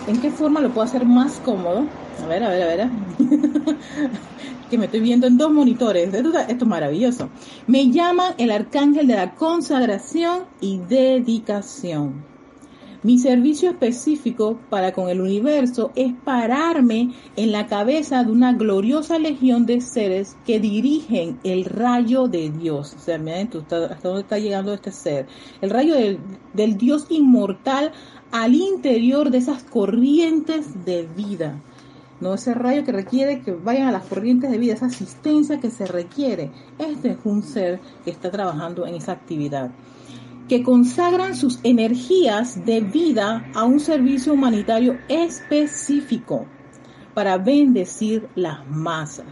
en 0.07 0.21
qué 0.21 0.31
forma 0.31 0.61
lo 0.61 0.69
puedo 0.69 0.87
hacer 0.87 1.07
más 1.07 1.41
cómodo. 1.43 1.87
A 2.23 2.27
ver, 2.27 2.45
a 2.45 2.51
ver, 2.51 2.63
a 2.63 2.67
ver. 2.67 2.91
que 4.71 4.77
me 4.77 4.85
estoy 4.85 5.01
viendo 5.01 5.27
en 5.27 5.39
dos 5.39 5.51
monitores. 5.51 6.13
Esto, 6.13 6.39
esto, 6.39 6.65
es 6.65 6.67
maravilloso. 6.67 7.31
Me 7.67 7.91
llaman 7.91 8.35
el 8.37 8.51
arcángel 8.51 9.07
de 9.07 9.17
la 9.17 9.35
consagración 9.35 10.45
y 10.61 10.79
dedicación. 10.79 12.28
Mi 13.09 13.19
servicio 13.19 13.71
específico 13.71 14.59
para 14.69 14.93
con 14.93 15.09
el 15.09 15.23
universo 15.23 15.93
es 15.95 16.13
pararme 16.27 17.15
en 17.37 17.53
la 17.53 17.67
cabeza 17.67 18.23
de 18.23 18.31
una 18.31 18.53
gloriosa 18.53 19.19
legión 19.19 19.65
de 19.65 19.81
seres 19.81 20.37
que 20.45 20.61
dirigen 20.61 21.41
el 21.43 21.65
rayo 21.65 22.29
de 22.29 22.51
Dios. 22.51 22.93
O 22.95 22.99
sea, 22.99 23.17
miren 23.17 23.49
hasta 23.49 23.97
dónde 24.03 24.21
está 24.21 24.39
llegando 24.39 24.75
este 24.75 24.93
ser. 24.93 25.27
El 25.63 25.71
rayo 25.71 25.95
del, 25.95 26.19
del 26.53 26.77
Dios 26.77 27.07
inmortal 27.09 27.93
al 28.31 28.55
interior 28.55 29.31
de 29.31 29.39
esas 29.39 29.63
corrientes 29.63 30.85
de 30.85 31.09
vida. 31.17 31.63
No 32.21 32.35
ese 32.35 32.53
rayo 32.53 32.85
que 32.85 32.93
requiere 32.93 33.41
que 33.41 33.53
vayan 33.53 33.89
a 33.89 33.93
las 33.93 34.05
corrientes 34.05 34.51
de 34.51 34.59
vida, 34.59 34.75
esa 34.75 34.85
asistencia 34.85 35.59
que 35.61 35.71
se 35.71 35.87
requiere. 35.87 36.51
Este 36.79 37.13
es 37.13 37.19
un 37.25 37.43
ser 37.43 37.81
que 38.05 38.11
está 38.11 38.31
trabajando 38.31 38.87
en 38.87 38.97
esa 38.97 39.13
actividad 39.13 39.71
que 40.49 40.63
consagran 40.63 41.37
sus 41.37 41.61
energías 41.63 42.65
de 42.65 42.81
vida 42.81 43.51
a 43.55 43.65
un 43.65 43.81
servicio 43.81 44.33
humanitario 44.33 44.99
específico 45.09 46.47
para 47.15 47.37
bendecir 47.37 48.29
las 48.35 48.67
masas. 48.69 49.27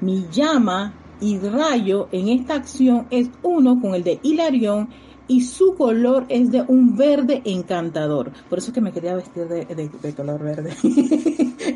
Mi 0.00 0.26
llama 0.30 0.94
y 1.20 1.38
rayo 1.38 2.08
en 2.12 2.28
esta 2.28 2.54
acción 2.54 3.06
es 3.10 3.30
uno 3.42 3.80
con 3.80 3.94
el 3.94 4.02
de 4.02 4.20
Hilarión 4.22 4.88
y 5.28 5.42
su 5.42 5.76
color 5.76 6.26
es 6.28 6.50
de 6.50 6.62
un 6.66 6.96
verde 6.96 7.40
encantador. 7.44 8.32
Por 8.48 8.58
eso 8.58 8.68
es 8.68 8.74
que 8.74 8.80
me 8.80 8.90
quería 8.90 9.14
vestir 9.14 9.46
de, 9.46 10.14
color 10.16 10.42
verde. 10.42 10.70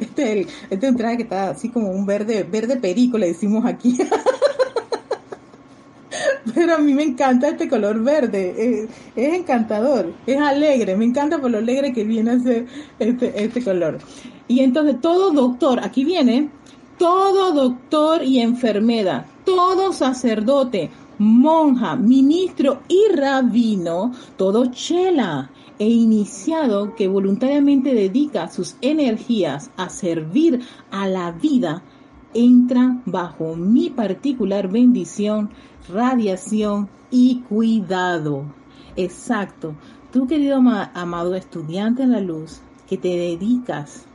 este, 0.00 0.40
es 0.40 0.48
este 0.70 0.94
que 1.16 1.22
está 1.22 1.50
así 1.50 1.68
como 1.68 1.90
un 1.90 2.04
verde, 2.04 2.42
verde 2.42 2.76
perico, 2.78 3.16
le 3.16 3.28
decimos 3.28 3.64
aquí. 3.64 3.96
pero 6.54 6.74
a 6.74 6.78
mí 6.78 6.92
me 6.92 7.02
encanta 7.02 7.48
este 7.48 7.68
color 7.68 8.02
verde, 8.02 8.88
es, 9.16 9.34
encantador, 9.34 10.12
es 10.26 10.38
alegre, 10.38 10.96
me 10.96 11.04
encanta 11.04 11.38
por 11.38 11.50
lo 11.50 11.58
alegre 11.58 11.92
que 11.92 12.04
viene 12.04 12.32
a 12.32 12.40
ser 12.40 12.66
este, 12.98 13.44
este 13.44 13.62
color. 13.62 13.98
Y 14.48 14.60
entonces 14.60 15.00
todo 15.00 15.30
doctor, 15.32 15.80
aquí 15.82 16.04
viene, 16.04 16.50
todo 16.98 17.52
doctor 17.52 18.22
y 18.22 18.40
enfermera, 18.40 19.26
todo 19.44 19.92
sacerdote, 19.92 20.90
monja, 21.18 21.96
ministro 21.96 22.82
y 22.88 23.14
rabino, 23.14 24.12
todo 24.36 24.66
chela 24.66 25.50
e 25.78 25.88
iniciado 25.88 26.94
que 26.94 27.08
voluntariamente 27.08 27.94
dedica 27.94 28.48
sus 28.48 28.76
energías 28.80 29.70
a 29.76 29.88
servir 29.88 30.60
a 30.90 31.08
la 31.08 31.32
vida, 31.32 31.82
entra 32.34 33.00
bajo 33.06 33.56
mi 33.56 33.90
particular 33.90 34.68
bendición 34.68 35.50
radiación 35.88 36.88
y 37.10 37.40
cuidado. 37.48 38.44
Exacto. 38.96 39.74
Tú, 40.12 40.26
querido 40.26 40.56
amado 40.94 41.34
estudiante 41.34 42.02
en 42.02 42.12
la 42.12 42.20
luz, 42.20 42.60
que 42.86 42.96
te 42.96 43.08
dedicas 43.08 44.06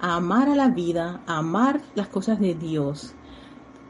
a 0.00 0.16
amar 0.16 0.48
a 0.48 0.54
la 0.54 0.68
vida, 0.68 1.22
a 1.26 1.38
amar 1.38 1.80
las 1.94 2.08
cosas 2.08 2.38
de 2.38 2.54
Dios, 2.54 3.14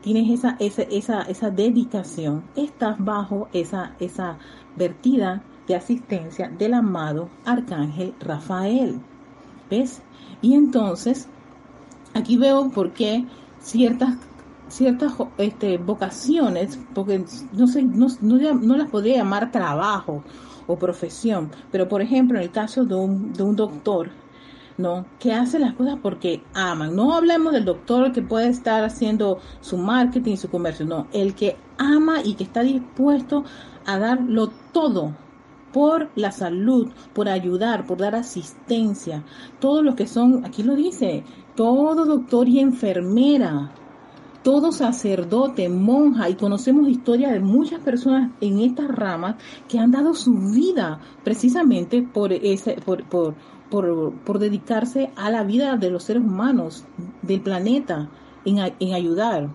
tienes 0.01 0.31
esa, 0.31 0.57
esa, 0.61 0.83
esa, 0.83 1.23
esa 1.23 1.51
dedicación, 1.51 2.45
estás 2.55 2.97
bajo 2.99 3.49
esa, 3.53 3.95
esa 3.99 4.39
vertida 4.77 5.43
de 5.67 5.75
asistencia 5.75 6.49
del 6.49 6.75
amado 6.75 7.29
Arcángel 7.45 8.15
Rafael. 8.21 9.01
¿Ves? 9.69 10.01
Y 10.41 10.55
entonces, 10.55 11.29
aquí 12.15 12.39
veo 12.39 12.71
por 12.71 12.93
qué 12.93 13.27
ciertas 13.61 14.17
ciertas 14.69 15.15
este, 15.39 15.79
vocaciones, 15.79 16.79
porque 16.95 17.25
no, 17.53 17.67
sé, 17.67 17.83
no, 17.83 18.09
no, 18.21 18.77
las 18.77 18.91
podría 18.91 19.17
llamar 19.19 19.51
trabajo 19.51 20.23
o 20.67 20.77
profesión, 20.77 21.51
pero 21.73 21.89
por 21.89 22.03
ejemplo 22.03 22.37
en 22.37 22.45
el 22.45 22.51
caso 22.51 22.85
de 22.85 22.95
un, 22.95 23.33
de 23.33 23.43
un 23.43 23.57
doctor, 23.57 24.11
¿no? 24.77 25.07
Que 25.19 25.33
hace 25.33 25.59
las 25.59 25.75
cosas 25.75 25.99
porque 26.01 26.43
aman. 26.55 26.95
No 26.95 27.15
hablemos 27.15 27.53
del 27.53 27.65
doctor 27.65 28.13
que 28.13 28.23
puede 28.23 28.49
estar 28.49 28.85
haciendo 28.85 29.39
su 29.61 29.77
marketing 29.77 30.37
su 30.37 30.51
comercio, 30.51 30.87
no, 30.87 31.09
el 31.13 31.35
que 31.35 31.57
ama 31.79 32.19
y 32.23 32.35
que 32.35 32.45
está 32.45 32.63
dispuesto 32.63 33.45
a 33.87 33.99
darlo 33.99 34.51
todo 34.73 35.15
por 35.73 36.11
la 36.15 36.33
salud, 36.33 36.91
por 37.13 37.29
ayudar, 37.29 37.87
por 37.87 37.99
dar 37.99 38.15
asistencia. 38.15 39.25
Todos 39.61 39.85
los 39.85 39.95
que 39.95 40.07
son, 40.07 40.45
aquí 40.45 40.63
lo 40.63 40.75
dice, 40.75 41.25
todo 41.59 42.05
doctor 42.05 42.49
y 42.49 42.61
enfermera, 42.61 43.73
todo 44.45 44.71
sacerdote, 44.71 45.69
monja, 45.69 46.31
y 46.31 46.35
conocemos 46.35 46.89
historias 46.89 47.33
de 47.33 47.41
muchas 47.41 47.81
personas 47.81 48.31
en 48.41 48.61
estas 48.61 48.87
ramas 48.87 49.35
que 49.67 49.81
han 49.81 49.91
dado 49.91 50.15
su 50.15 50.35
vida 50.35 51.01
precisamente 51.25 52.01
por, 52.01 52.33
ese, 52.33 52.75
por, 52.75 53.03
por, 53.09 53.35
por, 53.71 54.39
dedicarse 54.39 55.11
a 55.17 55.33
la 55.33 55.43
vida 55.43 55.77
de 55.77 55.91
los 55.91 56.05
seres 56.05 56.23
humanos, 56.23 56.85
del 57.23 57.41
planeta, 57.41 58.09
en, 58.45 58.59
en 58.79 58.95
ayudar. 58.95 59.51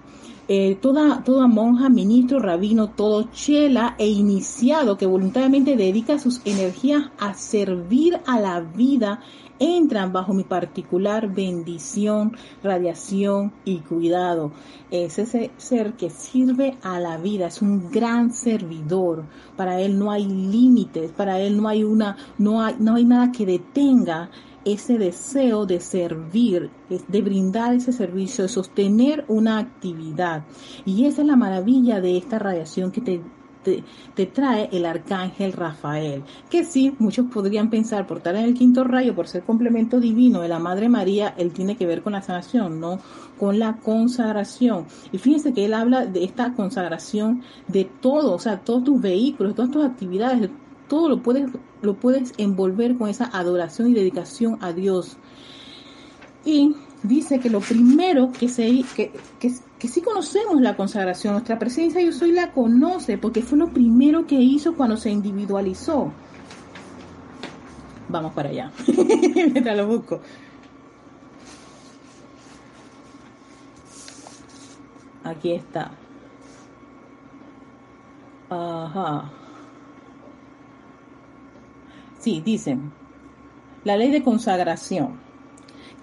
Eh, 0.49 0.75
toda, 0.81 1.23
toda 1.23 1.47
monja, 1.47 1.87
ministro, 1.87 2.39
rabino, 2.39 2.89
todo 2.89 3.29
chela 3.31 3.95
e 3.97 4.09
iniciado 4.09 4.97
que 4.97 5.05
voluntariamente 5.05 5.77
dedica 5.77 6.19
sus 6.19 6.41
energías 6.43 7.11
a 7.17 7.33
servir 7.33 8.19
a 8.27 8.41
la 8.41 8.59
vida 8.59 9.21
entran 9.63 10.11
bajo 10.11 10.33
mi 10.33 10.43
particular 10.43 11.33
bendición, 11.33 12.35
radiación 12.61 13.53
y 13.65 13.79
cuidado. 13.79 14.51
Es 14.91 15.19
ese 15.19 15.51
ser 15.57 15.93
que 15.93 16.09
sirve 16.09 16.77
a 16.81 16.99
la 16.99 17.17
vida, 17.17 17.47
es 17.47 17.61
un 17.61 17.89
gran 17.89 18.31
servidor. 18.31 19.25
Para 19.55 19.79
él 19.79 19.97
no 19.97 20.11
hay 20.11 20.25
límites, 20.25 21.11
para 21.11 21.39
él 21.39 21.57
no 21.57 21.67
hay 21.67 21.83
una, 21.83 22.17
no 22.37 22.61
hay, 22.61 22.75
no 22.79 22.95
hay 22.95 23.05
nada 23.05 23.31
que 23.31 23.45
detenga 23.45 24.29
ese 24.65 24.97
deseo 24.97 25.65
de 25.65 25.79
servir, 25.79 26.69
de 26.89 27.21
brindar 27.21 27.73
ese 27.73 27.91
servicio, 27.91 28.43
de 28.43 28.49
sostener 28.49 29.25
una 29.27 29.57
actividad. 29.57 30.45
Y 30.85 31.05
esa 31.05 31.21
es 31.21 31.27
la 31.27 31.35
maravilla 31.35 31.99
de 31.99 32.17
esta 32.17 32.39
radiación 32.39 32.91
que 32.91 33.01
te 33.01 33.21
te, 33.63 34.25
trae 34.25 34.69
el 34.71 34.85
arcángel 34.85 35.53
Rafael, 35.53 36.23
que 36.49 36.63
sí, 36.63 36.93
muchos 36.99 37.27
podrían 37.27 37.69
pensar 37.69 38.05
por 38.05 38.17
estar 38.17 38.35
en 38.35 38.43
el 38.43 38.53
quinto 38.53 38.83
rayo, 38.83 39.15
por 39.15 39.27
ser 39.27 39.43
complemento 39.43 39.99
divino 39.99 40.41
de 40.41 40.47
la 40.47 40.59
Madre 40.59 40.89
María, 40.89 41.33
él 41.37 41.51
tiene 41.51 41.75
que 41.75 41.85
ver 41.85 42.01
con 42.01 42.13
la 42.13 42.21
sanación, 42.21 42.79
no 42.79 42.99
con 43.39 43.59
la 43.59 43.77
consagración. 43.77 44.85
Y 45.11 45.17
fíjense 45.17 45.53
que 45.53 45.65
él 45.65 45.73
habla 45.73 46.05
de 46.05 46.23
esta 46.23 46.53
consagración 46.53 47.41
de 47.67 47.85
todo, 47.85 48.33
o 48.33 48.39
sea, 48.39 48.59
todos 48.59 48.83
tus 48.83 49.01
vehículos, 49.01 49.55
todas 49.55 49.71
tus 49.71 49.83
actividades, 49.83 50.49
todo 50.87 51.09
lo 51.09 51.21
puedes, 51.21 51.49
lo 51.81 51.95
puedes 51.95 52.33
envolver 52.37 52.97
con 52.97 53.09
esa 53.09 53.25
adoración 53.25 53.89
y 53.89 53.93
dedicación 53.93 54.57
a 54.61 54.73
Dios. 54.73 55.17
Y 56.45 56.75
dice 57.03 57.39
que 57.39 57.49
lo 57.49 57.59
primero 57.59 58.31
que 58.31 58.47
se 58.47 58.83
que, 58.95 59.11
que 59.83 59.89
sí 59.89 59.99
conocemos 60.01 60.61
la 60.61 60.77
consagración, 60.77 61.33
nuestra 61.33 61.59
presencia 61.59 61.99
yo 61.99 62.13
soy 62.13 62.31
la 62.31 62.53
conoce, 62.53 63.17
porque 63.17 63.41
fue 63.41 63.57
lo 63.57 63.67
primero 63.67 64.25
que 64.25 64.35
hizo 64.35 64.77
cuando 64.77 64.95
se 64.95 65.09
individualizó. 65.09 66.09
Vamos 68.07 68.31
para 68.31 68.47
allá, 68.47 68.71
mientras 69.35 69.75
lo 69.75 69.87
busco. 69.87 70.21
aquí 75.25 75.51
está. 75.51 75.91
Ajá. 78.49 79.29
Sí, 82.19 82.39
dicen, 82.39 82.93
la 83.83 83.97
ley 83.97 84.11
de 84.11 84.23
consagración. 84.23 85.22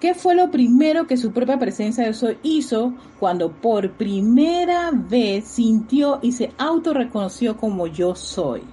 ¿Qué 0.01 0.15
fue 0.15 0.33
lo 0.33 0.49
primero 0.49 1.05
que 1.05 1.15
su 1.15 1.31
propia 1.31 1.59
presencia 1.59 2.03
de 2.03 2.09
Dios 2.09 2.35
hizo 2.41 2.95
cuando 3.19 3.51
por 3.51 3.91
primera 3.91 4.89
vez 4.91 5.45
sintió 5.45 6.17
y 6.23 6.31
se 6.31 6.51
autorreconoció 6.57 7.55
como 7.55 7.85
yo 7.85 8.15
soy? 8.15 8.63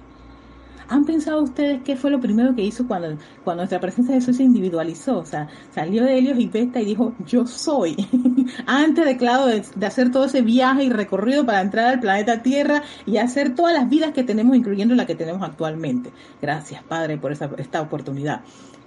¿Han 0.87 1.05
pensado 1.05 1.43
ustedes 1.43 1.83
qué 1.83 1.95
fue 1.95 2.09
lo 2.09 2.19
primero 2.19 2.55
que 2.55 2.63
hizo 2.63 2.87
cuando, 2.87 3.15
cuando 3.43 3.61
nuestra 3.61 3.79
presencia 3.79 4.15
de 4.15 4.21
Jesús 4.21 4.37
se 4.37 4.43
individualizó? 4.43 5.19
O 5.19 5.25
sea, 5.25 5.47
salió 5.69 6.03
de 6.03 6.17
Helios 6.17 6.39
y 6.39 6.47
Vesta 6.47 6.81
y 6.81 6.85
dijo, 6.85 7.13
yo 7.27 7.45
soy. 7.45 7.95
Antes 8.65 9.05
de, 9.05 9.15
claro, 9.15 9.45
de, 9.45 9.85
hacer 9.85 10.09
todo 10.09 10.25
ese 10.25 10.41
viaje 10.41 10.85
y 10.85 10.89
recorrido 10.89 11.45
para 11.45 11.61
entrar 11.61 11.93
al 11.93 11.99
planeta 11.99 12.41
Tierra 12.41 12.81
y 13.05 13.17
hacer 13.17 13.53
todas 13.53 13.75
las 13.75 13.87
vidas 13.87 14.13
que 14.13 14.23
tenemos, 14.23 14.57
incluyendo 14.57 14.95
la 14.95 15.05
que 15.05 15.13
tenemos 15.13 15.43
actualmente. 15.43 16.09
Gracias, 16.41 16.81
Padre, 16.81 17.19
por 17.19 17.31
esta 17.31 17.81
oportunidad. 17.81 18.41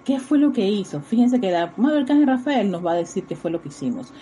¿Qué 0.05 0.19
fue 0.19 0.39
lo 0.39 0.53
que 0.53 0.69
hizo? 0.69 1.01
Fíjense 1.01 1.41
que 1.41 1.51
la 1.51 1.73
Madre 1.77 2.01
Arcángel 2.01 2.27
Rafael 2.27 2.71
nos 2.71 2.85
va 2.85 2.93
a 2.93 2.97
decir 2.97 3.25
qué 3.25 3.37
fue 3.37 3.51
lo 3.51 3.63
que 3.63 3.69
hicimos 3.69 4.13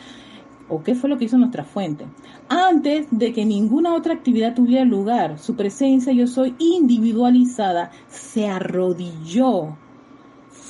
o 0.68 0.82
qué 0.82 0.94
fue 0.94 1.10
lo 1.10 1.18
que 1.18 1.24
hizo 1.24 1.36
nuestra 1.36 1.64
fuente. 1.64 2.06
Antes 2.48 3.08
de 3.10 3.32
que 3.32 3.44
ninguna 3.44 3.94
otra 3.94 4.14
actividad 4.14 4.54
tuviera 4.54 4.84
lugar, 4.84 5.38
su 5.38 5.56
presencia, 5.56 6.12
yo 6.12 6.26
soy 6.26 6.54
individualizada, 6.58 7.90
se 8.08 8.46
arrodilló 8.46 9.76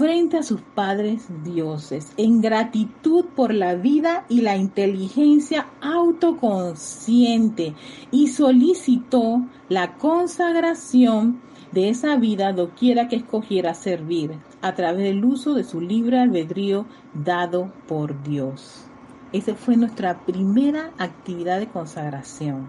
frente 0.01 0.39
a 0.39 0.43
sus 0.43 0.63
padres 0.63 1.29
dioses 1.45 2.13
en 2.17 2.41
gratitud 2.41 3.27
por 3.37 3.53
la 3.53 3.75
vida 3.75 4.25
y 4.31 4.41
la 4.41 4.57
inteligencia 4.57 5.67
autoconsciente 5.83 7.75
y 8.11 8.29
solicitó 8.29 9.43
la 9.69 9.99
consagración 9.99 11.43
de 11.73 11.89
esa 11.89 12.17
vida 12.17 12.53
doquiera 12.53 13.09
que 13.09 13.17
escogiera 13.17 13.75
servir 13.75 14.39
a 14.63 14.75
través 14.75 15.05
del 15.05 15.25
uso 15.25 15.55
de 15.55 15.65
su 15.65 15.81
libre 15.81 16.19
albedrío 16.19 16.87
dado 17.15 17.73
por 17.87 18.23
Dios. 18.23 18.87
Esa 19.33 19.55
fue 19.55 19.77
nuestra 19.77 20.25
primera 20.25 20.91
actividad 20.99 21.61
de 21.61 21.69
consagración. 21.69 22.69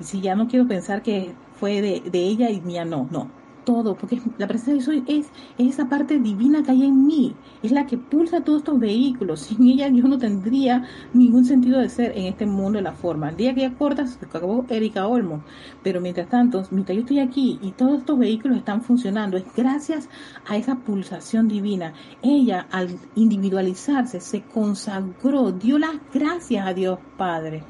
Y 0.00 0.04
si 0.04 0.20
ya 0.20 0.34
no 0.34 0.48
quiero 0.48 0.66
pensar 0.66 1.02
que 1.02 1.34
fue 1.58 1.80
de, 1.80 2.02
ella 2.12 2.50
y 2.50 2.60
mía, 2.60 2.84
no, 2.84 3.08
no 3.10 3.43
todo, 3.64 3.94
porque 3.96 4.20
la 4.38 4.46
presencia 4.46 4.74
de 4.74 4.80
soy 4.80 5.04
es, 5.06 5.28
esa 5.58 5.88
parte 5.88 6.18
divina 6.18 6.62
que 6.62 6.70
hay 6.70 6.84
en 6.84 7.06
mí, 7.06 7.34
es 7.62 7.72
la 7.72 7.86
que 7.86 7.98
pulsa 7.98 8.42
todos 8.42 8.58
estos 8.58 8.78
vehículos. 8.78 9.40
Sin 9.54 9.66
ella 9.66 9.88
yo 9.88 10.04
no 10.04 10.18
tendría 10.18 10.84
ningún 11.12 11.44
sentido 11.44 11.80
de 11.80 11.88
ser 11.88 12.16
en 12.16 12.26
este 12.26 12.46
mundo 12.46 12.78
de 12.78 12.82
la 12.82 12.92
forma. 12.92 13.30
El 13.30 13.36
día 13.36 13.54
que 13.54 13.64
ella 13.64 13.76
corta, 13.76 14.06
se 14.06 14.24
acabó 14.24 14.64
Erika 14.68 15.06
Olmo, 15.06 15.42
pero 15.82 16.00
mientras 16.00 16.28
tanto, 16.28 16.64
mientras 16.70 16.96
yo 16.96 17.02
estoy 17.02 17.18
aquí 17.18 17.58
y 17.62 17.72
todos 17.72 17.98
estos 17.98 18.18
vehículos 18.18 18.58
están 18.58 18.82
funcionando, 18.82 19.36
es 19.36 19.44
gracias 19.56 20.08
a 20.46 20.56
esa 20.56 20.76
pulsación 20.76 21.48
divina. 21.48 21.94
Ella, 22.22 22.66
al 22.70 22.98
individualizarse, 23.14 24.20
se 24.20 24.42
consagró, 24.42 25.52
dio 25.52 25.78
las 25.78 25.94
gracias 26.12 26.66
a 26.66 26.74
Dios 26.74 26.98
Padre. 27.16 27.64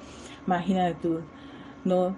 Imagínate 0.47 0.95
tú, 1.01 1.21
¿no? 1.85 2.17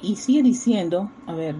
Y 0.00 0.16
sigue 0.16 0.42
diciendo, 0.42 1.10
a 1.26 1.34
ver, 1.34 1.56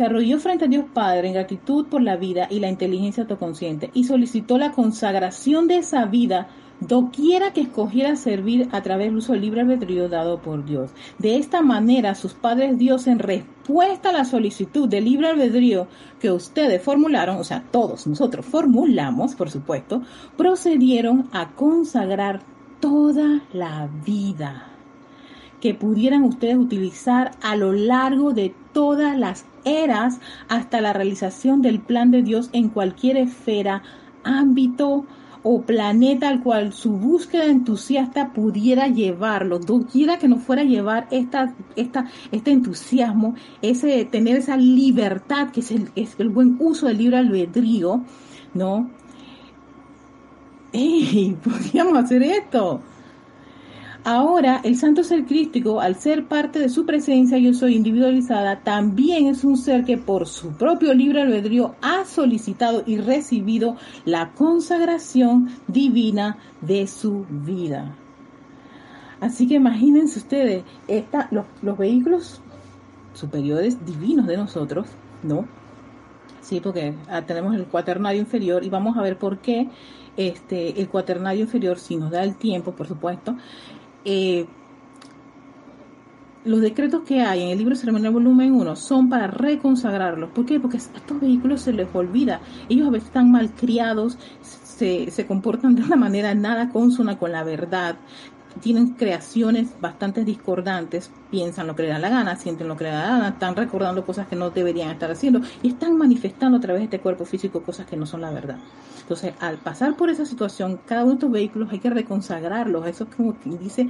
Se 0.00 0.06
arrodilló 0.06 0.38
frente 0.38 0.64
a 0.64 0.68
Dios 0.68 0.86
Padre 0.94 1.28
en 1.28 1.34
gratitud 1.34 1.84
por 1.88 2.00
la 2.00 2.16
vida 2.16 2.48
y 2.48 2.60
la 2.60 2.70
inteligencia 2.70 3.24
autoconsciente 3.24 3.90
y 3.92 4.04
solicitó 4.04 4.56
la 4.56 4.72
consagración 4.72 5.68
de 5.68 5.76
esa 5.76 6.06
vida 6.06 6.48
doquiera 6.80 7.52
que 7.52 7.60
escogiera 7.60 8.16
servir 8.16 8.70
a 8.72 8.80
través 8.80 9.08
del 9.08 9.18
uso 9.18 9.34
del 9.34 9.42
libre 9.42 9.60
albedrío 9.60 10.08
dado 10.08 10.40
por 10.40 10.64
Dios. 10.64 10.90
De 11.18 11.36
esta 11.36 11.60
manera, 11.60 12.14
sus 12.14 12.32
padres 12.32 12.78
Dios, 12.78 13.06
en 13.08 13.18
respuesta 13.18 14.08
a 14.08 14.12
la 14.12 14.24
solicitud 14.24 14.88
de 14.88 15.02
libre 15.02 15.28
albedrío 15.28 15.86
que 16.18 16.30
ustedes 16.30 16.82
formularon, 16.82 17.36
o 17.36 17.44
sea, 17.44 17.62
todos 17.70 18.06
nosotros 18.06 18.46
formulamos, 18.46 19.34
por 19.34 19.50
supuesto, 19.50 20.00
procedieron 20.38 21.28
a 21.32 21.50
consagrar 21.50 22.40
toda 22.80 23.42
la 23.52 23.90
vida 24.06 24.70
que 25.60 25.74
pudieran 25.74 26.24
ustedes 26.24 26.56
utilizar 26.56 27.32
a 27.42 27.56
lo 27.56 27.72
largo 27.72 28.32
de 28.32 28.54
todas 28.72 29.18
las 29.18 29.44
eras 29.64 30.20
hasta 30.48 30.80
la 30.80 30.92
realización 30.92 31.62
del 31.62 31.80
plan 31.80 32.10
de 32.10 32.22
Dios 32.22 32.50
en 32.52 32.68
cualquier 32.68 33.16
esfera, 33.16 33.82
ámbito 34.24 35.06
o 35.42 35.62
planeta 35.62 36.28
al 36.28 36.42
cual 36.42 36.72
su 36.72 36.92
búsqueda 36.92 37.46
entusiasta 37.46 38.32
pudiera 38.32 38.88
llevarlo, 38.88 39.60
quiera 39.90 40.18
que 40.18 40.28
nos 40.28 40.42
fuera 40.42 40.62
a 40.62 40.66
llevar 40.66 41.08
esta, 41.10 41.54
esta, 41.76 42.10
este 42.30 42.50
entusiasmo, 42.50 43.34
ese 43.62 44.04
tener 44.04 44.36
esa 44.36 44.56
libertad 44.56 45.50
que 45.50 45.60
es 45.60 45.70
el, 45.70 45.90
es 45.96 46.14
el 46.18 46.28
buen 46.28 46.56
uso 46.58 46.88
del 46.88 46.98
libre 46.98 47.18
albedrío, 47.18 48.02
¿no? 48.52 48.90
¡Ey! 50.72 51.36
Podríamos 51.42 51.96
hacer 51.96 52.22
esto. 52.22 52.82
Ahora, 54.02 54.62
el 54.64 54.76
santo 54.76 55.04
ser 55.04 55.26
crístico, 55.26 55.80
al 55.80 55.96
ser 55.96 56.26
parte 56.26 56.58
de 56.58 56.70
su 56.70 56.86
presencia, 56.86 57.36
yo 57.36 57.52
soy 57.52 57.76
individualizada, 57.76 58.60
también 58.60 59.26
es 59.26 59.44
un 59.44 59.58
ser 59.58 59.84
que 59.84 59.98
por 59.98 60.26
su 60.26 60.52
propio 60.52 60.94
libre 60.94 61.20
albedrío 61.20 61.74
ha 61.82 62.06
solicitado 62.06 62.82
y 62.86 62.96
recibido 62.96 63.76
la 64.06 64.32
consagración 64.32 65.50
divina 65.68 66.38
de 66.62 66.86
su 66.86 67.26
vida. 67.28 67.94
Así 69.20 69.46
que 69.46 69.56
imagínense 69.56 70.18
ustedes, 70.18 70.64
los, 71.30 71.44
los 71.60 71.76
vehículos 71.76 72.40
superiores 73.12 73.84
divinos 73.84 74.26
de 74.26 74.38
nosotros, 74.38 74.86
¿no? 75.22 75.44
Sí, 76.40 76.60
porque 76.60 76.94
ah, 77.10 77.20
tenemos 77.20 77.54
el 77.54 77.66
cuaternario 77.66 78.22
inferior 78.22 78.64
y 78.64 78.70
vamos 78.70 78.96
a 78.96 79.02
ver 79.02 79.18
por 79.18 79.38
qué 79.38 79.68
este, 80.16 80.80
el 80.80 80.88
cuaternario 80.88 81.42
inferior, 81.42 81.78
si 81.78 81.96
nos 81.96 82.10
da 82.10 82.22
el 82.22 82.36
tiempo, 82.36 82.72
por 82.72 82.88
supuesto, 82.88 83.36
eh, 84.04 84.46
los 86.44 86.60
decretos 86.60 87.02
que 87.02 87.20
hay 87.20 87.42
en 87.42 87.48
el 87.50 87.58
libro 87.58 87.76
ceremonial 87.76 88.12
volumen 88.12 88.52
1 88.52 88.76
son 88.76 89.08
para 89.08 89.26
reconsagrarlos. 89.26 90.30
¿Por 90.30 90.46
qué? 90.46 90.58
Porque 90.58 90.78
a 90.78 90.80
estos 90.80 91.20
vehículos 91.20 91.62
se 91.62 91.72
les 91.72 91.88
olvida. 91.94 92.40
Ellos 92.68 92.88
a 92.88 92.90
veces 92.90 93.08
están 93.08 93.30
mal 93.30 93.50
criados, 93.52 94.18
se, 94.40 95.10
se 95.10 95.26
comportan 95.26 95.74
de 95.74 95.82
una 95.82 95.96
manera 95.96 96.34
nada 96.34 96.70
consona 96.70 97.18
con 97.18 97.32
la 97.32 97.44
verdad, 97.44 97.96
tienen 98.60 98.94
creaciones 98.94 99.68
bastante 99.80 100.24
discordantes, 100.24 101.10
piensan 101.30 101.66
lo 101.66 101.76
que 101.76 101.84
le 101.84 101.88
da 101.90 101.98
la 101.98 102.08
gana, 102.08 102.36
sienten 102.36 102.68
lo 102.68 102.76
que 102.76 102.84
le 102.84 102.90
da 102.90 103.02
la 103.02 103.08
gana, 103.08 103.28
están 103.28 103.54
recordando 103.54 104.04
cosas 104.04 104.26
que 104.26 104.36
no 104.36 104.50
deberían 104.50 104.90
estar 104.90 105.10
haciendo 105.10 105.40
y 105.62 105.68
están 105.68 105.96
manifestando 105.96 106.58
a 106.58 106.60
través 106.60 106.80
de 106.80 106.84
este 106.84 107.00
cuerpo 107.00 107.24
físico 107.24 107.62
cosas 107.62 107.86
que 107.86 107.96
no 107.96 108.06
son 108.06 108.22
la 108.22 108.30
verdad. 108.30 108.58
Entonces, 109.10 109.34
al 109.40 109.58
pasar 109.58 109.96
por 109.96 110.08
esa 110.08 110.24
situación, 110.24 110.78
cada 110.86 111.02
uno 111.02 111.10
de 111.10 111.14
estos 111.16 111.32
vehículos 111.32 111.72
hay 111.72 111.80
que 111.80 111.90
reconsagrarlos, 111.90 112.86
eso 112.86 113.02
es 113.02 113.16
como 113.16 113.36
que 113.36 113.50
dice, 113.58 113.88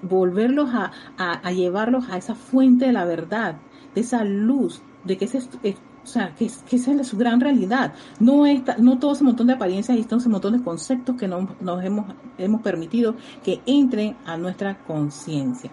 volverlos 0.00 0.70
a, 0.72 1.50
llevarlos 1.50 2.08
a 2.08 2.16
esa 2.16 2.34
fuente 2.34 2.86
de 2.86 2.92
la 2.92 3.04
verdad, 3.04 3.56
de 3.94 4.00
esa 4.00 4.24
luz, 4.24 4.80
de 5.04 5.18
que 5.18 5.26
ese 5.26 5.40
o 5.40 6.06
sea, 6.06 6.34
que, 6.34 6.50
que 6.66 6.76
esa 6.76 6.92
es 6.92 7.06
su 7.06 7.18
gran 7.18 7.38
realidad. 7.38 7.92
No, 8.18 8.46
está, 8.46 8.78
no 8.78 8.98
todo 8.98 9.12
ese 9.12 9.24
montón 9.24 9.48
de 9.48 9.52
apariencias 9.52 9.98
y 9.98 10.04
todo 10.04 10.20
ese 10.20 10.30
montón 10.30 10.54
de 10.56 10.64
conceptos 10.64 11.16
que 11.16 11.28
nos 11.28 11.84
hemos, 11.84 12.06
hemos 12.38 12.62
permitido 12.62 13.14
que 13.44 13.60
entren 13.66 14.16
a 14.24 14.38
nuestra 14.38 14.78
conciencia. 14.84 15.70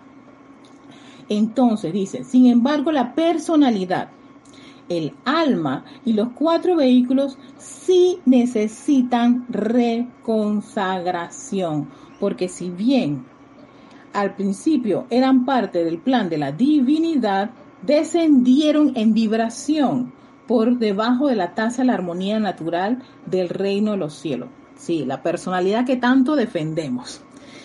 Entonces 1.29 1.93
dice, 1.93 2.25
sin 2.25 2.47
embargo, 2.47 2.91
la 2.91 3.15
personalidad, 3.15 4.09
el 4.89 5.13
alma 5.25 5.85
y 6.03 6.13
los 6.13 6.29
cuatro 6.29 6.75
vehículos 6.75 7.37
sí 7.57 8.19
necesitan 8.25 9.45
reconsagración, 9.49 11.89
porque 12.19 12.49
si 12.49 12.69
bien 12.69 13.25
al 14.13 14.35
principio 14.35 15.07
eran 15.09 15.45
parte 15.45 15.85
del 15.85 15.97
plan 15.99 16.29
de 16.29 16.37
la 16.37 16.51
divinidad, 16.51 17.49
descendieron 17.83 18.93
en 18.95 19.13
vibración 19.13 20.13
por 20.47 20.79
debajo 20.79 21.27
de 21.27 21.35
la 21.35 21.53
tasa 21.53 21.83
de 21.83 21.87
la 21.87 21.93
armonía 21.93 22.39
natural 22.39 23.03
del 23.25 23.49
reino 23.49 23.91
de 23.91 23.97
los 23.97 24.15
cielos. 24.15 24.49
Sí, 24.75 25.05
la 25.05 25.21
personalidad 25.21 25.85
que 25.85 25.97
tanto 25.97 26.35
defendemos. 26.35 27.21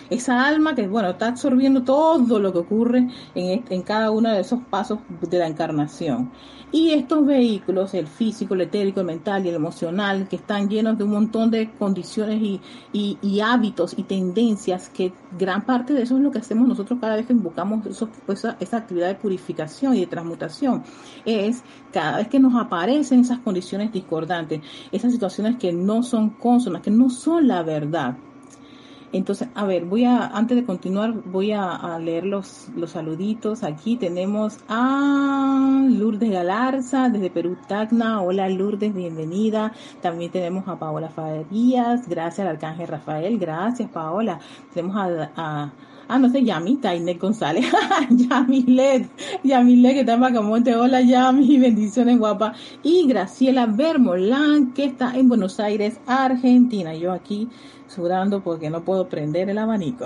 Esa 0.09 0.45
alma 0.45 0.75
que, 0.75 0.87
bueno, 0.87 1.09
está 1.09 1.27
absorbiendo 1.27 1.83
todo 1.83 2.39
lo 2.39 2.51
que 2.51 2.59
ocurre 2.59 3.07
en, 3.35 3.63
en 3.69 3.81
cada 3.81 4.11
uno 4.11 4.31
de 4.31 4.41
esos 4.41 4.59
pasos 4.69 4.99
de 5.21 5.39
la 5.39 5.47
encarnación. 5.47 6.31
Y 6.71 6.91
estos 6.91 7.25
vehículos, 7.25 7.93
el 7.93 8.05
físico, 8.05 8.53
el 8.53 8.61
etérico, 8.61 8.99
el 8.99 9.05
mental 9.05 9.45
y 9.45 9.49
el 9.49 9.55
emocional, 9.55 10.27
que 10.27 10.35
están 10.35 10.67
llenos 10.67 10.97
de 10.97 11.05
un 11.05 11.11
montón 11.11 11.49
de 11.49 11.71
condiciones 11.71 12.41
y, 12.41 12.59
y, 12.91 13.39
hábitos 13.39 13.97
y 13.97 14.03
tendencias, 14.03 14.89
que 14.89 15.13
gran 15.39 15.65
parte 15.65 15.93
de 15.93 16.01
eso 16.01 16.17
es 16.17 16.23
lo 16.23 16.31
que 16.31 16.39
hacemos 16.39 16.67
nosotros 16.67 16.99
cada 16.99 17.15
vez 17.15 17.27
que 17.27 17.33
invocamos 17.33 17.85
esa, 18.27 18.57
esa 18.59 18.77
actividad 18.77 19.07
de 19.07 19.15
purificación 19.15 19.95
y 19.95 20.01
de 20.01 20.07
transmutación, 20.07 20.83
es 21.23 21.63
cada 21.93 22.17
vez 22.17 22.27
que 22.27 22.41
nos 22.41 22.55
aparecen 22.55 23.21
esas 23.21 23.39
condiciones 23.39 23.93
discordantes, 23.93 24.61
esas 24.91 25.13
situaciones 25.13 25.55
que 25.55 25.71
no 25.71 26.03
son 26.03 26.31
consonas, 26.31 26.81
que 26.81 26.91
no 26.91 27.09
son 27.09 27.47
la 27.47 27.63
verdad. 27.63 28.17
Entonces, 29.15 29.47
a 29.55 29.65
ver, 29.65 29.85
voy 29.85 30.03
a, 30.03 30.27
antes 30.27 30.57
de 30.57 30.65
continuar, 30.65 31.13
voy 31.13 31.53
a, 31.53 31.97
leer 31.99 32.25
los, 32.25 32.67
los 32.75 32.91
saluditos. 32.91 33.63
Aquí 33.63 33.95
tenemos 33.95 34.57
a 34.67 35.87
Lourdes 35.89 36.29
Galarza 36.29 37.07
desde 37.07 37.29
Perú, 37.29 37.55
Tacna. 37.65 38.21
Hola 38.21 38.49
Lourdes, 38.49 38.93
bienvenida. 38.93 39.71
También 40.01 40.31
tenemos 40.31 40.67
a 40.67 40.77
Paola 40.77 41.07
Farías. 41.07 42.09
Gracias 42.09 42.39
al 42.39 42.55
Arcángel 42.55 42.89
Rafael. 42.89 43.39
Gracias, 43.39 43.89
Paola. 43.89 44.37
Tenemos 44.73 44.97
a, 44.97 45.71
Ah, 46.07 46.19
no 46.19 46.29
sé, 46.29 46.43
Yami, 46.43 46.77
Tainet 46.77 47.19
González. 47.19 47.65
Yamilet, 48.09 49.09
Yamilet, 49.43 49.93
que 49.93 49.99
está 50.01 50.13
en 50.13 50.21
Bacamonte. 50.21 50.75
Hola, 50.75 51.01
Yami, 51.01 51.57
bendiciones, 51.59 52.19
guapa. 52.19 52.53
Y 52.83 53.07
Graciela 53.07 53.65
Bermolán, 53.65 54.73
que 54.73 54.85
está 54.85 55.15
en 55.15 55.27
Buenos 55.27 55.59
Aires, 55.59 55.99
Argentina. 56.05 56.93
Yo 56.93 57.11
aquí 57.11 57.49
sudando 57.87 58.43
porque 58.43 58.69
no 58.69 58.83
puedo 58.83 59.09
prender 59.09 59.49
el 59.49 59.57
abanico. 59.57 60.05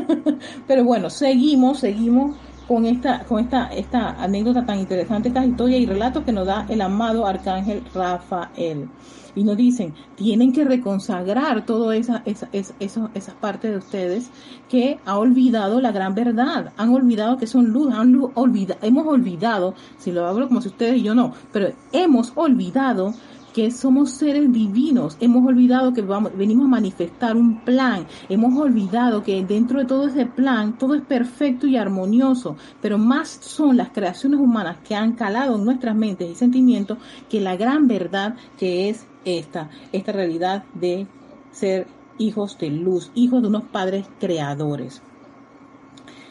Pero 0.68 0.84
bueno, 0.84 1.10
seguimos, 1.10 1.80
seguimos 1.80 2.36
con 2.68 2.86
esta, 2.86 3.24
con 3.24 3.40
esta, 3.40 3.66
esta 3.68 4.10
anécdota 4.22 4.64
tan 4.64 4.78
interesante, 4.78 5.28
esta 5.28 5.44
historia 5.44 5.78
y 5.78 5.86
relatos 5.86 6.24
que 6.24 6.32
nos 6.32 6.46
da 6.46 6.66
el 6.68 6.80
amado 6.80 7.26
arcángel 7.26 7.82
Rafael. 7.92 8.88
Y 9.34 9.44
nos 9.44 9.56
dicen, 9.56 9.94
tienen 10.16 10.52
que 10.52 10.64
reconsagrar 10.64 11.66
todas 11.66 11.96
esa, 11.96 12.22
esa, 12.24 12.48
esa, 12.52 13.10
esas 13.14 13.34
partes 13.34 13.70
de 13.70 13.78
ustedes 13.78 14.30
que 14.68 14.98
ha 15.04 15.18
olvidado 15.18 15.80
la 15.80 15.92
gran 15.92 16.14
verdad, 16.14 16.72
han 16.76 16.90
olvidado 16.90 17.36
que 17.36 17.46
son 17.46 17.70
luz, 17.70 17.92
han 17.92 18.18
olvidado, 18.34 18.80
hemos 18.82 19.06
olvidado, 19.06 19.74
si 19.98 20.12
lo 20.12 20.26
hablo 20.26 20.48
como 20.48 20.60
si 20.60 20.68
ustedes 20.68 20.96
y 20.98 21.02
yo 21.02 21.14
no, 21.14 21.32
pero 21.52 21.72
hemos 21.92 22.32
olvidado 22.36 23.14
que 23.54 23.70
somos 23.70 24.10
seres 24.10 24.52
divinos. 24.52 25.16
Hemos 25.20 25.46
olvidado 25.46 25.92
que 25.94 26.02
vamos, 26.02 26.36
venimos 26.36 26.66
a 26.66 26.68
manifestar 26.68 27.36
un 27.36 27.60
plan. 27.64 28.06
Hemos 28.28 28.58
olvidado 28.58 29.22
que 29.22 29.44
dentro 29.44 29.78
de 29.78 29.86
todo 29.86 30.08
ese 30.08 30.26
plan 30.26 30.76
todo 30.76 30.96
es 30.96 31.02
perfecto 31.02 31.68
y 31.68 31.76
armonioso. 31.76 32.56
Pero 32.82 32.98
más 32.98 33.28
son 33.28 33.76
las 33.76 33.90
creaciones 33.90 34.40
humanas 34.40 34.78
que 34.86 34.96
han 34.96 35.12
calado 35.12 35.54
en 35.54 35.64
nuestras 35.64 35.94
mentes 35.94 36.28
y 36.28 36.34
sentimientos 36.34 36.98
que 37.30 37.40
la 37.40 37.56
gran 37.56 37.86
verdad 37.86 38.34
que 38.58 38.90
es 38.90 39.06
esta, 39.24 39.70
esta 39.92 40.12
realidad 40.12 40.64
de 40.74 41.06
ser 41.52 41.86
hijos 42.18 42.58
de 42.58 42.70
luz, 42.70 43.12
hijos 43.14 43.40
de 43.40 43.48
unos 43.48 43.64
padres 43.64 44.06
creadores. 44.18 45.00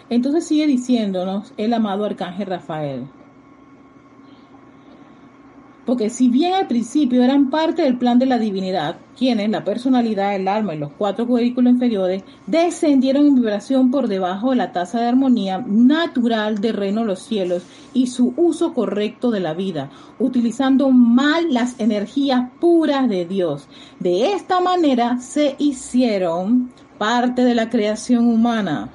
Entonces 0.10 0.46
sigue 0.46 0.68
diciéndonos 0.68 1.54
el 1.56 1.74
amado 1.74 2.04
arcángel 2.04 2.48
Rafael. 2.48 3.08
Porque 5.86 6.10
si 6.10 6.30
bien 6.30 6.54
al 6.54 6.68
principio 6.68 7.22
eran 7.24 7.50
parte 7.50 7.82
del 7.82 7.98
plan 7.98 8.18
de 8.18 8.26
la 8.26 8.38
divinidad, 8.38 8.96
quienes, 9.18 9.50
la 9.50 9.66
personalidad, 9.66 10.34
el 10.34 10.48
alma 10.48 10.74
y 10.74 10.78
los 10.78 10.94
cuatro 10.94 11.26
vehículos 11.26 11.74
inferiores, 11.74 12.24
descendieron 12.48 13.28
en 13.28 13.36
vibración 13.36 13.92
por 13.92 14.08
debajo 14.08 14.52
de 14.52 14.56
la 14.56 14.72
tasa 14.72 15.02
de 15.02 15.08
armonía 15.08 15.64
natural 15.68 16.60
del 16.62 16.76
reino 16.76 17.02
de 17.02 17.08
los 17.08 17.20
cielos 17.20 17.64
y 17.94 18.08
su 18.08 18.34
uso 18.38 18.74
correcto 18.74 19.30
de 19.30 19.42
la 19.42 19.54
vida, 19.54 19.92
utilizando 20.20 20.90
mal 20.90 21.54
las 21.54 21.78
energías 21.80 22.50
puras 22.62 23.10
de 23.10 23.26
Dios. 23.26 23.68
De 24.00 24.32
esta 24.34 24.62
manera 24.62 25.20
se 25.20 25.56
hicieron 25.60 26.72
parte 26.98 27.44
de 27.44 27.56
la 27.56 27.70
creación 27.70 28.28
humana 28.28 28.90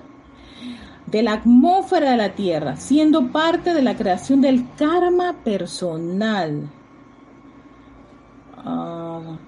de 1.10 1.22
la 1.22 1.34
atmósfera 1.34 2.10
de 2.10 2.16
la 2.18 2.34
Tierra, 2.34 2.76
siendo 2.76 3.28
parte 3.32 3.72
de 3.72 3.82
la 3.82 3.96
creación 3.96 4.40
del 4.40 4.66
karma 4.76 5.36
personal. 5.42 6.68
Ah, 8.70 9.38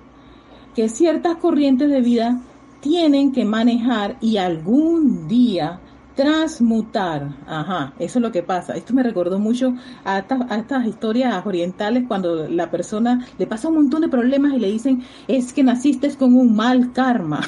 que 0.75 0.89
ciertas 0.89 1.37
corrientes 1.37 1.91
de 1.91 2.01
vida 2.01 2.41
tienen 2.81 3.33
que 3.33 3.45
manejar 3.45 4.17
y 4.21 4.39
algún 4.39 5.29
día 5.29 5.81
transmutar. 6.15 7.35
Ajá, 7.47 7.93
eso 7.99 8.19
es 8.19 8.23
lo 8.23 8.33
que 8.33 8.43
pasa. 8.43 8.75
Esto 8.75 8.95
me 8.95 9.03
recordó 9.03 9.39
mucho 9.39 9.75
a 10.05 10.19
estas, 10.19 10.51
a 10.51 10.57
estas, 10.57 10.87
historias 10.87 11.45
orientales 11.45 12.05
cuando 12.09 12.49
la 12.49 12.71
persona 12.71 13.27
le 13.39 13.47
pasa 13.47 13.69
un 13.69 13.75
montón 13.75 14.03
de 14.03 14.09
problemas 14.09 14.55
y 14.55 14.59
le 14.59 14.71
dicen, 14.71 15.03
es 15.29 15.53
que 15.53 15.63
naciste 15.63 16.15
con 16.17 16.35
un 16.35 16.55
mal 16.57 16.93
karma. 16.93 17.41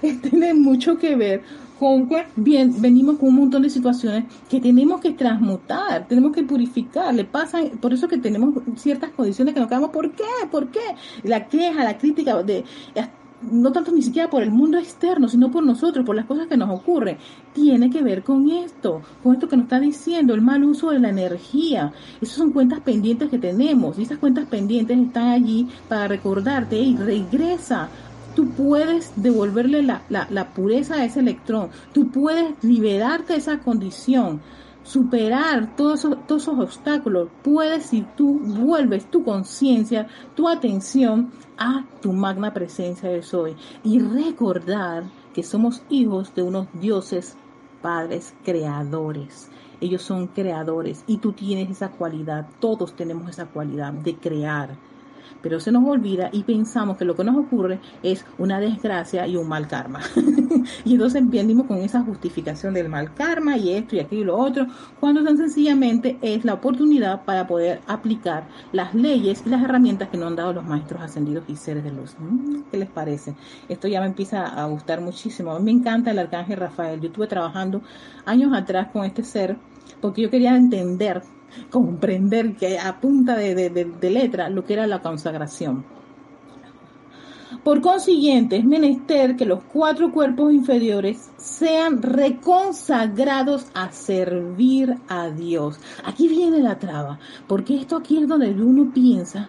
Tiene 0.22 0.54
mucho 0.54 0.98
que 0.98 1.16
ver 1.16 1.42
con 1.78 2.08
que 2.08 2.24
bien, 2.36 2.80
venimos 2.80 3.18
con 3.18 3.30
un 3.30 3.36
montón 3.36 3.62
de 3.62 3.70
situaciones 3.70 4.24
que 4.48 4.60
tenemos 4.60 5.00
que 5.00 5.12
transmutar, 5.12 6.06
tenemos 6.06 6.32
que 6.32 6.42
purificar, 6.42 7.14
le 7.14 7.24
pasa, 7.24 7.60
por 7.80 7.92
eso 7.92 8.08
que 8.08 8.18
tenemos 8.18 8.54
ciertas 8.76 9.10
condiciones 9.10 9.54
que 9.54 9.60
nos 9.60 9.68
quedamos, 9.68 9.90
¿por 9.90 10.12
qué? 10.12 10.24
¿Por 10.50 10.68
qué? 10.68 10.80
La 11.22 11.46
queja, 11.48 11.84
la 11.84 11.98
crítica 11.98 12.42
de 12.42 12.64
no 13.50 13.72
tanto 13.72 13.92
ni 13.92 14.02
siquiera 14.02 14.30
por 14.30 14.42
el 14.42 14.50
mundo 14.50 14.78
externo, 14.78 15.28
sino 15.28 15.50
por 15.50 15.64
nosotros, 15.64 16.04
por 16.06 16.16
las 16.16 16.24
cosas 16.24 16.46
que 16.46 16.56
nos 16.56 16.70
ocurren, 16.70 17.18
tiene 17.52 17.90
que 17.90 18.02
ver 18.02 18.22
con 18.22 18.50
esto, 18.50 19.02
con 19.22 19.34
esto 19.34 19.48
que 19.48 19.56
nos 19.56 19.64
está 19.64 19.80
diciendo, 19.80 20.34
el 20.34 20.40
mal 20.40 20.64
uso 20.64 20.90
de 20.90 20.98
la 20.98 21.10
energía. 21.10 21.92
Esas 22.20 22.36
son 22.36 22.52
cuentas 22.52 22.80
pendientes 22.80 23.28
que 23.28 23.38
tenemos 23.38 23.98
y 23.98 24.02
esas 24.02 24.18
cuentas 24.18 24.46
pendientes 24.46 24.98
están 24.98 25.28
allí 25.28 25.68
para 25.88 26.08
recordarte, 26.08 26.78
y 26.78 26.96
regresa 26.96 27.88
tú 28.34 28.48
puedes 28.50 29.12
devolverle 29.16 29.82
la, 29.82 30.02
la, 30.08 30.50
pureza 30.54 30.96
a 30.96 31.04
ese 31.04 31.20
electrón, 31.20 31.70
tú 31.92 32.10
puedes 32.10 32.62
liberarte 32.62 33.34
de 33.34 33.38
esa 33.38 33.58
condición, 33.60 34.40
superar 34.82 35.74
todos 35.76 36.04
esos, 36.04 36.58
obstáculos, 36.58 37.28
puedes 37.42 37.86
si 37.86 38.02
tú 38.16 38.38
vuelves 38.38 39.10
tu 39.10 39.24
conciencia, 39.24 40.08
tu 40.34 40.48
atención 40.48 41.32
a 41.56 41.84
tu 42.02 42.12
magna 42.12 42.52
presencia 42.52 43.08
de 43.08 43.22
soy. 43.22 43.56
Y 43.82 44.00
recordar 44.00 45.04
que 45.32 45.42
somos 45.42 45.82
hijos 45.88 46.34
de 46.34 46.42
unos 46.42 46.68
dioses, 46.74 47.36
padres, 47.80 48.34
creadores. 48.44 49.50
Ellos 49.80 50.02
son 50.02 50.28
creadores 50.28 51.02
y 51.06 51.18
tú 51.18 51.32
tienes 51.32 51.70
esa 51.70 51.90
cualidad, 51.90 52.48
todos 52.60 52.94
tenemos 52.94 53.28
esa 53.28 53.46
cualidad 53.46 53.92
de 53.92 54.16
crear 54.16 54.76
pero 55.44 55.60
se 55.60 55.70
nos 55.70 55.86
olvida 55.86 56.30
y 56.32 56.42
pensamos 56.42 56.96
que 56.96 57.04
lo 57.04 57.14
que 57.14 57.22
nos 57.22 57.36
ocurre 57.36 57.78
es 58.02 58.24
una 58.38 58.58
desgracia 58.58 59.26
y 59.26 59.36
un 59.36 59.46
mal 59.46 59.68
karma. 59.68 60.00
y 60.86 60.94
entonces 60.94 61.22
venimos 61.28 61.66
con 61.66 61.76
esa 61.76 62.00
justificación 62.00 62.72
del 62.72 62.88
mal 62.88 63.12
karma 63.12 63.58
y 63.58 63.74
esto 63.74 63.94
y 63.94 64.00
aquello 64.00 64.22
y 64.22 64.24
lo 64.24 64.38
otro, 64.38 64.66
cuando 64.98 65.22
tan 65.22 65.36
sencillamente 65.36 66.16
es 66.22 66.46
la 66.46 66.54
oportunidad 66.54 67.26
para 67.26 67.46
poder 67.46 67.82
aplicar 67.86 68.48
las 68.72 68.94
leyes 68.94 69.42
y 69.44 69.50
las 69.50 69.62
herramientas 69.62 70.08
que 70.08 70.16
nos 70.16 70.28
han 70.28 70.36
dado 70.36 70.54
los 70.54 70.64
maestros 70.64 71.02
ascendidos 71.02 71.44
y 71.46 71.56
seres 71.56 71.84
de 71.84 71.92
luz. 71.92 72.16
Mm, 72.18 72.62
¿Qué 72.70 72.78
les 72.78 72.88
parece? 72.88 73.34
Esto 73.68 73.86
ya 73.86 74.00
me 74.00 74.06
empieza 74.06 74.46
a 74.46 74.64
gustar 74.64 75.02
muchísimo. 75.02 75.52
A 75.52 75.58
mí 75.58 75.66
me 75.66 75.78
encanta 75.78 76.10
el 76.10 76.18
arcángel 76.20 76.56
Rafael. 76.58 77.02
Yo 77.02 77.08
estuve 77.08 77.26
trabajando 77.26 77.82
años 78.24 78.50
atrás 78.54 78.88
con 78.94 79.04
este 79.04 79.22
ser 79.22 79.58
porque 80.00 80.22
yo 80.22 80.30
quería 80.30 80.56
entender 80.56 81.22
comprender 81.70 82.54
que 82.56 82.78
a 82.78 83.00
punta 83.00 83.36
de, 83.36 83.92
letra 84.02 84.48
lo 84.48 84.64
que 84.64 84.74
era 84.74 84.86
la 84.86 85.02
consagración. 85.02 85.84
Por 87.62 87.80
consiguiente, 87.80 88.56
es 88.56 88.64
menester 88.64 89.36
que 89.36 89.46
los 89.46 89.62
cuatro 89.64 90.12
cuerpos 90.12 90.52
inferiores 90.52 91.30
sean 91.36 92.02
reconsagrados 92.02 93.66
a 93.74 93.90
servir 93.90 94.94
a 95.08 95.30
Dios. 95.30 95.78
Aquí 96.04 96.28
viene 96.28 96.60
la 96.60 96.78
traba, 96.78 97.18
porque 97.46 97.76
esto 97.76 97.96
aquí 97.96 98.18
es 98.18 98.28
donde 98.28 98.50
uno 98.50 98.92
piensa, 98.92 99.48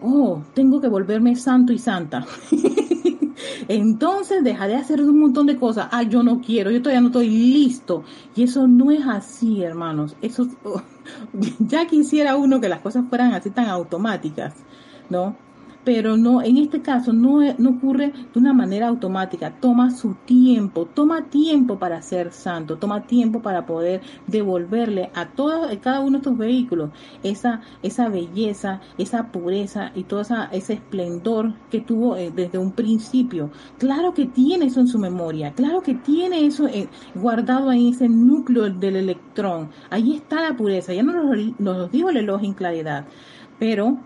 oh, 0.00 0.42
tengo 0.54 0.80
que 0.80 0.88
volverme 0.88 1.36
santo 1.36 1.72
y 1.72 1.78
santa. 1.78 2.26
Entonces 3.68 4.42
dejaré 4.44 4.74
de 4.74 4.80
hacer 4.80 5.02
un 5.02 5.20
montón 5.20 5.46
de 5.46 5.56
cosas. 5.56 5.88
Ah, 5.90 6.02
yo 6.02 6.22
no 6.22 6.40
quiero, 6.40 6.70
yo 6.70 6.80
todavía 6.80 7.00
no 7.00 7.08
estoy 7.08 7.28
listo. 7.28 8.04
Y 8.34 8.44
eso 8.44 8.66
no 8.66 8.90
es 8.90 9.06
así, 9.06 9.62
hermanos. 9.62 10.16
Eso 10.22 10.48
ya 11.58 11.86
quisiera 11.86 12.36
uno 12.36 12.60
que 12.60 12.68
las 12.68 12.80
cosas 12.80 13.04
fueran 13.08 13.34
así 13.34 13.50
tan 13.50 13.66
automáticas, 13.66 14.54
¿no? 15.10 15.36
Pero 15.84 16.16
no, 16.16 16.42
en 16.42 16.58
este 16.58 16.80
caso 16.80 17.12
no, 17.12 17.40
no 17.58 17.70
ocurre 17.70 18.12
de 18.32 18.38
una 18.38 18.52
manera 18.52 18.88
automática, 18.88 19.52
toma 19.60 19.90
su 19.90 20.14
tiempo, 20.24 20.86
toma 20.86 21.24
tiempo 21.24 21.78
para 21.78 22.02
ser 22.02 22.32
santo, 22.32 22.76
toma 22.76 23.06
tiempo 23.06 23.42
para 23.42 23.66
poder 23.66 24.00
devolverle 24.26 25.10
a 25.14 25.28
todos, 25.28 25.74
cada 25.80 26.00
uno 26.00 26.12
de 26.12 26.16
estos 26.18 26.38
vehículos 26.38 26.90
esa, 27.22 27.60
esa 27.82 28.08
belleza, 28.08 28.80
esa 28.98 29.32
pureza 29.32 29.92
y 29.94 30.04
todo 30.04 30.20
esa, 30.20 30.44
ese 30.52 30.74
esplendor 30.74 31.54
que 31.70 31.80
tuvo 31.80 32.16
eh, 32.16 32.32
desde 32.34 32.58
un 32.58 32.72
principio. 32.72 33.50
Claro 33.78 34.14
que 34.14 34.26
tiene 34.26 34.66
eso 34.66 34.80
en 34.80 34.88
su 34.88 34.98
memoria, 34.98 35.52
claro 35.52 35.82
que 35.82 35.94
tiene 35.94 36.46
eso 36.46 36.68
eh, 36.68 36.88
guardado 37.14 37.72
en 37.72 37.88
ese 37.88 38.08
núcleo 38.08 38.70
del 38.70 38.96
electrón, 38.96 39.70
ahí 39.90 40.14
está 40.14 40.42
la 40.42 40.56
pureza, 40.56 40.92
ya 40.92 41.02
no 41.02 41.12
nos, 41.12 41.60
nos 41.60 41.90
dijo 41.90 42.10
el 42.10 42.18
elogio 42.18 42.48
en 42.48 42.54
claridad, 42.54 43.06
pero 43.58 43.98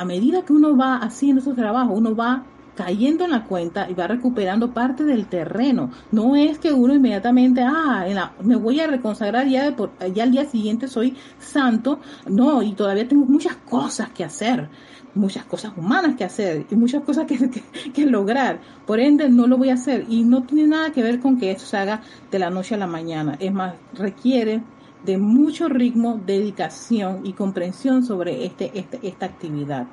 a 0.00 0.04
medida 0.04 0.42
que 0.42 0.52
uno 0.52 0.76
va 0.76 0.96
haciendo 0.96 1.40
su 1.40 1.54
trabajo, 1.54 1.92
uno 1.92 2.14
va 2.14 2.44
cayendo 2.76 3.24
en 3.24 3.30
la 3.30 3.44
cuenta 3.44 3.90
y 3.90 3.94
va 3.94 4.06
recuperando 4.06 4.72
parte 4.72 5.02
del 5.04 5.26
terreno. 5.26 5.90
No 6.12 6.36
es 6.36 6.58
que 6.58 6.72
uno 6.72 6.94
inmediatamente, 6.94 7.62
ah, 7.62 8.32
me 8.42 8.56
voy 8.56 8.80
a 8.80 8.86
reconsagrar 8.86 9.48
ya, 9.48 9.70
de 9.70 10.12
ya 10.14 10.22
al 10.22 10.30
día 10.30 10.44
siguiente 10.44 10.86
soy 10.86 11.16
santo. 11.38 12.00
No, 12.26 12.62
y 12.62 12.74
todavía 12.74 13.08
tengo 13.08 13.24
muchas 13.24 13.56
cosas 13.56 14.10
que 14.10 14.24
hacer, 14.24 14.68
muchas 15.14 15.44
cosas 15.46 15.72
humanas 15.76 16.16
que 16.16 16.24
hacer 16.24 16.66
y 16.70 16.76
muchas 16.76 17.02
cosas 17.02 17.26
que, 17.26 17.50
que 17.92 18.06
lograr. 18.06 18.60
Por 18.86 19.00
ende, 19.00 19.30
no 19.30 19.46
lo 19.46 19.56
voy 19.56 19.70
a 19.70 19.74
hacer 19.74 20.04
y 20.08 20.24
no 20.24 20.42
tiene 20.42 20.68
nada 20.68 20.92
que 20.92 21.02
ver 21.02 21.18
con 21.18 21.38
que 21.38 21.50
eso 21.50 21.66
se 21.66 21.78
haga 21.78 22.02
de 22.30 22.38
la 22.38 22.50
noche 22.50 22.74
a 22.74 22.78
la 22.78 22.86
mañana. 22.86 23.36
Es 23.40 23.52
más, 23.52 23.74
requiere 23.94 24.62
de 25.06 25.16
mucho 25.16 25.68
ritmo, 25.68 26.20
dedicación 26.26 27.24
y 27.24 27.32
comprensión 27.32 28.04
sobre 28.04 28.44
este, 28.44 28.78
este, 28.78 28.98
esta 29.02 29.26
actividad. 29.26 29.86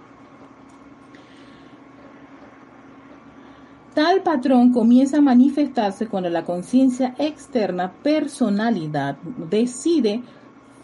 Tal 3.93 4.23
patrón 4.23 4.73
comienza 4.73 5.17
a 5.17 5.21
manifestarse 5.21 6.07
cuando 6.07 6.29
la 6.29 6.43
conciencia 6.43 7.13
externa, 7.19 7.91
personalidad, 8.01 9.17
decide 9.49 10.23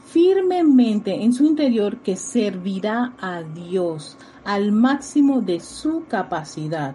firmemente 0.06 1.24
en 1.24 1.34
su 1.34 1.46
interior 1.46 1.98
que 1.98 2.16
servirá 2.16 3.14
a 3.20 3.42
Dios 3.42 4.16
al 4.46 4.72
máximo 4.72 5.42
de 5.42 5.60
su 5.60 6.06
capacidad 6.08 6.94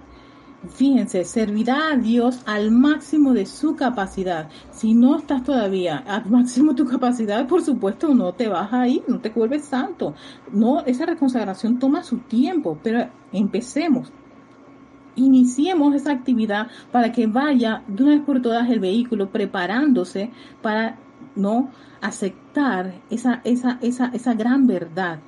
Fíjense, 0.69 1.25
servirá 1.25 1.93
a 1.93 1.97
Dios 1.97 2.41
al 2.47 2.71
máximo 2.71 3.35
de 3.35 3.47
su 3.47 3.77
capacidad. 3.77 4.49
Si 4.71 4.95
no 4.95 5.19
estás 5.19 5.43
todavía 5.43 5.99
al 5.99 6.27
máximo 6.31 6.73
de 6.73 6.85
tu 6.85 6.91
capacidad, 6.91 7.47
por 7.47 7.63
supuesto, 7.63 8.15
no 8.15 8.33
te 8.33 8.49
vas 8.49 8.73
a 8.73 8.89
ir, 8.89 9.03
no 9.07 9.21
te 9.21 9.31
vuelves 9.31 9.65
santo. 9.65 10.15
No, 10.53 10.81
esa 10.85 11.07
reconsagración 11.07 11.79
toma 11.79 12.03
su 12.03 12.19
tiempo, 12.19 12.79
pero 12.83 13.09
empecemos. 13.33 14.13
Iniciemos 15.17 15.95
esa 15.95 16.13
actividad 16.13 16.69
para 16.91 17.13
que 17.13 17.27
vaya 17.27 17.83
de 17.87 18.03
una 18.03 18.15
vez 18.15 18.23
por 18.23 18.43
todas 18.43 18.69
el 18.69 18.81
vehículo 18.81 19.31
preparándose 19.31 20.31
para 20.61 20.99
no 21.37 21.71
aceptar 22.01 23.01
esa, 23.11 23.41
esa, 23.45 23.79
esa, 23.81 24.11
esa 24.13 24.35
gran 24.35 24.67
verdad 24.67 25.21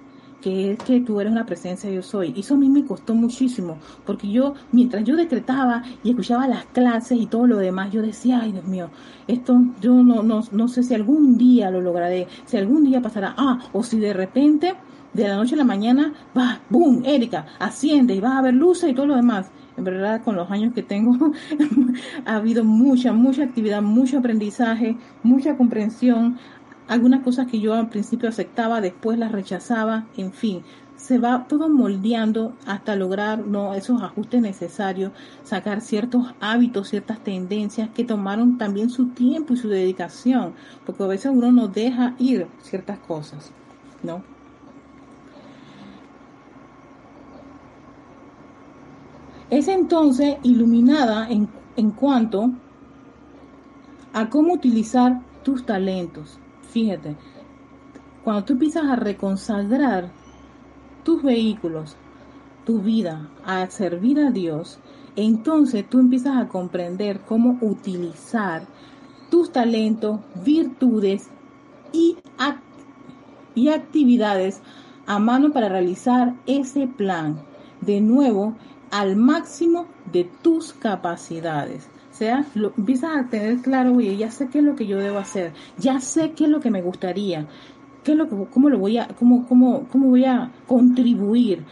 que 0.46 0.70
es 0.70 0.78
que 0.78 1.00
tú 1.00 1.20
eres 1.20 1.32
una 1.32 1.44
presencia 1.44 1.90
yo 1.90 2.02
soy. 2.02 2.32
Y 2.36 2.40
eso 2.40 2.54
a 2.54 2.56
mí 2.56 2.68
me 2.68 2.84
costó 2.84 3.16
muchísimo, 3.16 3.78
porque 4.04 4.30
yo, 4.30 4.54
mientras 4.70 5.02
yo 5.02 5.16
decretaba 5.16 5.82
y 6.04 6.10
escuchaba 6.10 6.46
las 6.46 6.66
clases 6.66 7.18
y 7.18 7.26
todo 7.26 7.48
lo 7.48 7.56
demás, 7.56 7.92
yo 7.92 8.00
decía, 8.00 8.38
ay 8.40 8.52
Dios 8.52 8.64
mío, 8.64 8.88
esto 9.26 9.60
yo 9.80 10.04
no, 10.04 10.22
no, 10.22 10.42
no 10.52 10.68
sé 10.68 10.84
si 10.84 10.94
algún 10.94 11.36
día 11.36 11.68
lo 11.72 11.80
lograré, 11.80 12.28
si 12.44 12.56
algún 12.56 12.84
día 12.84 13.02
pasará, 13.02 13.34
ah, 13.36 13.58
o 13.72 13.82
si 13.82 13.98
de 13.98 14.12
repente, 14.12 14.74
de 15.14 15.26
la 15.26 15.34
noche 15.34 15.56
a 15.56 15.58
la 15.58 15.64
mañana, 15.64 16.14
va, 16.38 16.60
boom, 16.70 17.02
Erika, 17.04 17.46
asciende 17.58 18.14
y 18.14 18.20
vas 18.20 18.36
a 18.36 18.42
ver 18.42 18.54
luces 18.54 18.88
y 18.88 18.94
todo 18.94 19.06
lo 19.06 19.16
demás. 19.16 19.50
En 19.76 19.84
verdad, 19.84 20.22
con 20.22 20.36
los 20.36 20.50
años 20.50 20.72
que 20.72 20.82
tengo, 20.82 21.32
ha 22.24 22.36
habido 22.36 22.64
mucha, 22.64 23.12
mucha 23.12 23.42
actividad, 23.42 23.82
mucho 23.82 24.18
aprendizaje, 24.18 24.96
mucha 25.22 25.56
comprensión, 25.56 26.38
algunas 26.88 27.22
cosas 27.22 27.46
que 27.46 27.60
yo 27.60 27.74
al 27.74 27.88
principio 27.88 28.28
aceptaba, 28.28 28.80
después 28.80 29.18
las 29.18 29.32
rechazaba, 29.32 30.06
en 30.16 30.32
fin, 30.32 30.62
se 30.96 31.18
va 31.18 31.46
todo 31.46 31.68
moldeando 31.68 32.54
hasta 32.66 32.96
lograr 32.96 33.46
¿no? 33.46 33.74
esos 33.74 34.02
ajustes 34.02 34.40
necesarios, 34.40 35.12
sacar 35.42 35.80
ciertos 35.80 36.34
hábitos, 36.40 36.88
ciertas 36.88 37.20
tendencias 37.20 37.90
que 37.90 38.04
tomaron 38.04 38.58
también 38.58 38.90
su 38.90 39.08
tiempo 39.08 39.54
y 39.54 39.56
su 39.56 39.68
dedicación, 39.68 40.54
porque 40.84 41.04
a 41.04 41.08
veces 41.08 41.32
uno 41.34 41.52
no 41.52 41.68
deja 41.68 42.14
ir 42.18 42.46
ciertas 42.62 42.98
cosas, 42.98 43.52
¿no? 44.02 44.22
Es 49.48 49.68
entonces 49.68 50.38
iluminada 50.42 51.28
en, 51.28 51.48
en 51.76 51.92
cuanto 51.92 52.50
a 54.12 54.28
cómo 54.28 54.54
utilizar 54.54 55.20
tus 55.44 55.64
talentos, 55.64 56.40
Fíjate, 56.76 57.16
cuando 58.22 58.44
tú 58.44 58.52
empiezas 58.52 58.84
a 58.84 58.96
reconsagrar 58.96 60.12
tus 61.04 61.22
vehículos, 61.22 61.96
tu 62.66 62.82
vida, 62.82 63.30
a 63.46 63.66
servir 63.70 64.20
a 64.20 64.30
Dios, 64.30 64.78
entonces 65.16 65.88
tú 65.88 66.00
empiezas 66.00 66.36
a 66.36 66.48
comprender 66.48 67.20
cómo 67.20 67.56
utilizar 67.62 68.66
tus 69.30 69.52
talentos, 69.52 70.20
virtudes 70.44 71.30
y, 71.94 72.18
y 73.54 73.68
actividades 73.70 74.60
a 75.06 75.18
mano 75.18 75.54
para 75.54 75.70
realizar 75.70 76.34
ese 76.44 76.88
plan. 76.88 77.40
De 77.80 78.02
nuevo, 78.02 78.54
al 78.90 79.16
máximo 79.16 79.86
de 80.12 80.24
tus 80.42 80.74
capacidades 80.74 81.88
sea, 82.16 82.46
lo, 82.54 82.72
empiezas 82.76 83.16
a 83.16 83.28
tener 83.28 83.60
claro, 83.60 83.94
oye, 83.94 84.16
ya 84.16 84.30
sé 84.30 84.48
qué 84.48 84.58
es 84.58 84.64
lo 84.64 84.74
que 84.74 84.86
yo 84.86 84.98
debo 84.98 85.18
hacer, 85.18 85.52
ya 85.78 86.00
sé 86.00 86.32
qué 86.32 86.44
es 86.44 86.50
lo 86.50 86.60
que 86.60 86.70
me 86.70 86.82
gustaría, 86.82 87.46
qué 88.02 88.12
es 88.12 88.18
lo 88.18 88.28
cómo 88.50 88.70
lo 88.70 88.78
voy 88.78 88.98
a, 88.98 89.08
cómo, 89.08 89.46
cómo, 89.46 89.86
cómo 89.90 90.08
voy 90.08 90.24
a 90.24 90.50
contribuir, 90.66 91.64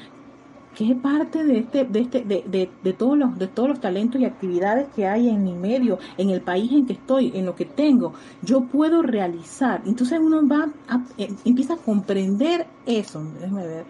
qué 0.74 0.94
parte 0.94 1.44
de 1.44 1.58
este, 1.58 1.84
de 1.84 2.00
este, 2.00 2.24
de, 2.24 2.44
de, 2.46 2.70
de, 2.82 2.92
todos 2.92 3.16
los, 3.16 3.38
de 3.38 3.46
todos 3.46 3.68
los 3.70 3.80
talentos 3.80 4.20
y 4.20 4.24
actividades 4.24 4.88
que 4.94 5.06
hay 5.06 5.28
en 5.28 5.42
mi 5.42 5.54
medio, 5.54 5.98
en 6.18 6.30
el 6.30 6.42
país 6.42 6.70
en 6.72 6.86
que 6.86 6.94
estoy, 6.94 7.32
en 7.34 7.46
lo 7.46 7.54
que 7.54 7.64
tengo, 7.64 8.12
yo 8.42 8.64
puedo 8.64 9.02
realizar. 9.02 9.82
Entonces 9.86 10.18
uno 10.20 10.46
va 10.46 10.68
a, 10.88 11.04
eh, 11.16 11.32
empieza 11.44 11.74
a 11.74 11.76
comprender 11.78 12.66
eso, 12.84 13.22
déjame 13.40 13.66
ver, 13.66 13.84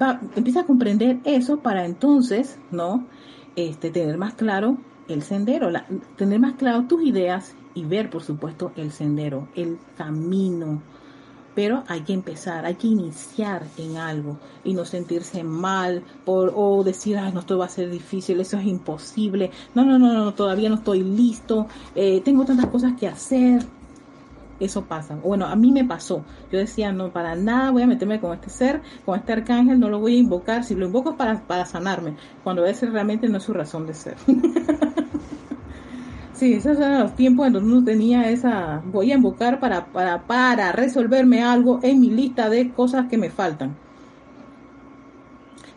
va, 0.00 0.20
empieza 0.36 0.60
a 0.60 0.64
comprender 0.64 1.18
eso 1.24 1.58
para 1.58 1.84
entonces, 1.84 2.58
¿no? 2.70 3.06
Este, 3.56 3.90
tener 3.90 4.16
más 4.18 4.34
claro 4.34 4.76
el 5.08 5.22
sendero, 5.22 5.70
tener 6.16 6.38
más 6.38 6.54
claro 6.54 6.84
tus 6.86 7.02
ideas 7.02 7.54
y 7.74 7.84
ver, 7.84 8.10
por 8.10 8.22
supuesto, 8.22 8.72
el 8.76 8.92
sendero, 8.92 9.48
el 9.54 9.78
camino. 9.96 10.82
Pero 11.54 11.82
hay 11.88 12.02
que 12.02 12.12
empezar, 12.12 12.64
hay 12.66 12.76
que 12.76 12.86
iniciar 12.86 13.66
en 13.78 13.96
algo 13.96 14.38
y 14.62 14.74
no 14.74 14.84
sentirse 14.84 15.42
mal 15.42 16.04
por, 16.24 16.52
o 16.54 16.84
decir, 16.84 17.16
ay, 17.18 17.32
no, 17.32 17.40
esto 17.40 17.58
va 17.58 17.64
a 17.64 17.68
ser 17.68 17.90
difícil, 17.90 18.40
eso 18.40 18.58
es 18.58 18.66
imposible. 18.66 19.50
No, 19.74 19.84
no, 19.84 19.98
no, 19.98 20.12
no, 20.12 20.34
todavía 20.34 20.68
no 20.68 20.76
estoy 20.76 21.02
listo, 21.02 21.66
eh, 21.96 22.20
tengo 22.24 22.44
tantas 22.44 22.66
cosas 22.66 22.92
que 22.98 23.08
hacer 23.08 23.66
eso 24.60 24.84
pasa. 24.84 25.16
Bueno, 25.16 25.46
a 25.46 25.56
mí 25.56 25.72
me 25.72 25.84
pasó. 25.84 26.24
Yo 26.50 26.58
decía, 26.58 26.92
no, 26.92 27.12
para 27.12 27.34
nada 27.34 27.70
voy 27.70 27.82
a 27.82 27.86
meterme 27.86 28.20
con 28.20 28.34
este 28.34 28.50
ser, 28.50 28.82
con 29.04 29.18
este 29.18 29.32
arcángel, 29.32 29.78
no 29.78 29.88
lo 29.88 30.00
voy 30.00 30.16
a 30.16 30.18
invocar. 30.18 30.64
Si 30.64 30.74
lo 30.74 30.86
invoco 30.86 31.10
es 31.10 31.16
para, 31.16 31.46
para 31.46 31.64
sanarme, 31.64 32.16
cuando 32.44 32.62
veces 32.62 32.92
realmente 32.92 33.28
no 33.28 33.38
es 33.38 33.44
su 33.44 33.52
razón 33.52 33.86
de 33.86 33.94
ser. 33.94 34.16
sí, 36.32 36.54
esos 36.54 36.78
eran 36.78 37.00
los 37.00 37.14
tiempos 37.14 37.46
en 37.46 37.54
donde 37.54 37.72
uno 37.72 37.84
tenía 37.84 38.30
esa, 38.30 38.82
voy 38.84 39.12
a 39.12 39.16
invocar 39.16 39.60
para, 39.60 39.86
para, 39.86 40.26
para 40.26 40.72
resolverme 40.72 41.42
algo 41.42 41.80
en 41.82 42.00
mi 42.00 42.10
lista 42.10 42.48
de 42.48 42.72
cosas 42.72 43.06
que 43.08 43.18
me 43.18 43.30
faltan. 43.30 43.76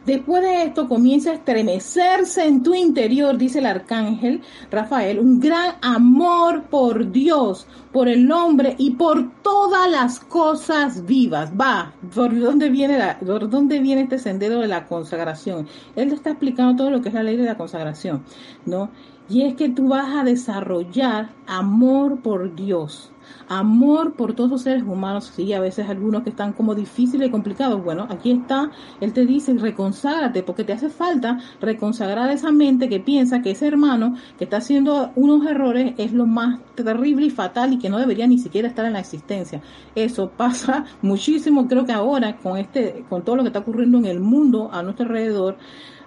Después 0.06 0.42
de 0.42 0.64
esto 0.64 0.88
comienza 0.88 1.30
a 1.30 1.36
estremecerse 1.36 2.46
en 2.46 2.64
tu 2.64 2.74
interior, 2.74 3.38
dice 3.38 3.60
el 3.60 3.68
arcángel 3.68 4.42
Rafael, 4.72 5.20
un 5.20 5.40
gran 5.40 5.76
amor 5.82 6.64
por 6.64 7.12
Dios, 7.12 7.68
por 7.92 8.08
el 8.08 8.32
hombre 8.32 8.76
y 8.80 8.92
por 8.92 9.32
todas 9.44 9.90
las 9.92 10.20
cosas 10.20 11.06
vivas. 11.06 11.52
Va, 11.60 11.94
¿por 12.16 12.38
dónde 12.40 12.70
viene, 12.70 12.98
la, 12.98 13.20
por 13.20 13.48
dónde 13.48 13.80
viene 13.80 14.02
este 14.02 14.18
sendero 14.18 14.60
de 14.60 14.68
la 14.68 14.88
consagración? 14.88 15.68
Él 15.96 16.10
te 16.10 16.16
está 16.16 16.32
explicando 16.32 16.76
todo 16.76 16.90
lo 16.90 17.02
que 17.02 17.10
es 17.10 17.14
la 17.14 17.24
ley 17.24 17.38
de 17.38 17.46
la 17.46 17.58
consagración, 17.58 18.24
¿no? 18.66 18.90
Y 19.30 19.44
es 19.44 19.56
que 19.56 19.70
tú 19.70 19.88
vas 19.90 20.16
a 20.16 20.24
desarrollar 20.24 21.30
amor 21.46 22.22
por 22.22 22.56
Dios, 22.56 23.11
amor 23.48 24.14
por 24.14 24.34
todos 24.34 24.50
los 24.50 24.62
seres 24.62 24.84
humanos, 24.84 25.32
sí, 25.36 25.54
a 25.54 25.60
veces 25.60 25.90
algunos 25.90 26.24
que 26.24 26.30
están 26.30 26.54
como 26.54 26.76
difíciles 26.76 27.28
y 27.28 27.32
complicados. 27.32 27.84
Bueno, 27.84 28.08
aquí 28.10 28.32
está, 28.32 28.72
él 29.00 29.14
te 29.14 29.26
dice, 29.26 29.54
reconságrate, 29.54 30.44
porque 30.44 30.64
te 30.64 30.74
hace 30.74 30.90
falta 30.90 31.40
reconsagrar 31.60 32.30
esa 32.32 32.52
mente 32.52 32.90
que 32.90 33.00
piensa 33.00 33.42
que 33.42 33.52
ese 33.52 33.68
hermano 33.68 34.16
que 34.38 34.46
está 34.46 34.58
haciendo 34.58 35.12
unos 35.16 35.46
errores 35.46 35.94
es 35.98 36.14
lo 36.14 36.26
más 36.26 36.60
terrible 36.76 37.26
y 37.28 37.30
fatal 37.30 37.74
y 37.74 37.80
que 37.80 37.90
no 37.90 37.98
debería 38.00 38.28
ni 38.28 38.38
siquiera 38.38 38.68
estar 38.68 38.86
en 38.86 38.94
la 38.94 39.00
existencia. 39.00 39.62
Eso 39.96 40.30
pasa 40.30 40.86
muchísimo, 41.02 41.68
creo 41.68 41.86
que 41.86 41.92
ahora 41.92 42.38
con 42.38 42.58
este, 42.58 43.06
con 43.10 43.24
todo 43.24 43.38
lo 43.38 43.44
que 43.44 43.50
está 43.50 43.60
ocurriendo 43.60 43.98
en 43.98 44.06
el 44.06 44.20
mundo 44.20 44.70
a 44.72 44.82
nuestro 44.84 45.06
alrededor, 45.06 45.58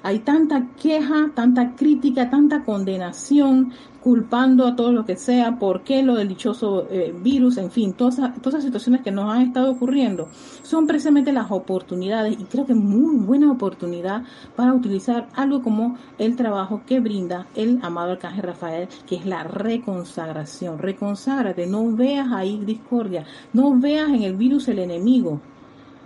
hay 0.05 0.19
tanta 0.19 0.69
queja, 0.81 1.31
tanta 1.35 1.75
crítica, 1.75 2.29
tanta 2.29 2.63
condenación, 2.63 3.73
culpando 4.03 4.67
a 4.67 4.77
todo 4.77 4.93
lo 4.93 5.07
que 5.07 5.17
sea, 5.17 5.59
por 5.59 5.83
qué 5.83 6.03
lo 6.03 6.15
del 6.15 6.29
dichoso 6.29 6.87
eh, 6.91 7.15
virus, 7.23 7.57
en 7.57 7.71
fin, 7.71 7.95
todas, 7.95 8.17
todas 8.17 8.59
esas 8.59 8.65
situaciones 8.65 9.01
que 9.01 9.11
nos 9.11 9.35
han 9.35 9.41
estado 9.41 9.71
ocurriendo, 9.71 10.29
son 10.63 10.87
precisamente 10.87 11.33
las 11.33 11.51
oportunidades 11.51 12.39
y 12.39 12.45
creo 12.45 12.67
que 12.67 12.75
muy 12.75 13.17
buena 13.17 13.51
oportunidad 13.51 14.25
para 14.55 14.75
utilizar 14.75 15.29
algo 15.35 15.63
como 15.63 15.97
el 16.19 16.37
trabajo 16.37 16.83
que 16.87 17.01
brinda 17.01 17.47
el 17.55 17.79
amado 17.81 18.13
Arcángel 18.13 18.43
Rafael, 18.43 18.89
que 19.07 19.17
es 19.17 19.25
la 19.25 19.43
reconsagración. 19.43 20.79
Reconságrate, 20.79 21.67
no 21.67 21.91
veas 21.97 22.31
ahí 22.31 22.63
discordia, 22.63 23.25
no 23.55 23.81
veas 23.81 24.11
en 24.11 24.23
el 24.23 24.37
virus 24.37 24.69
el 24.69 24.81
enemigo, 24.81 25.41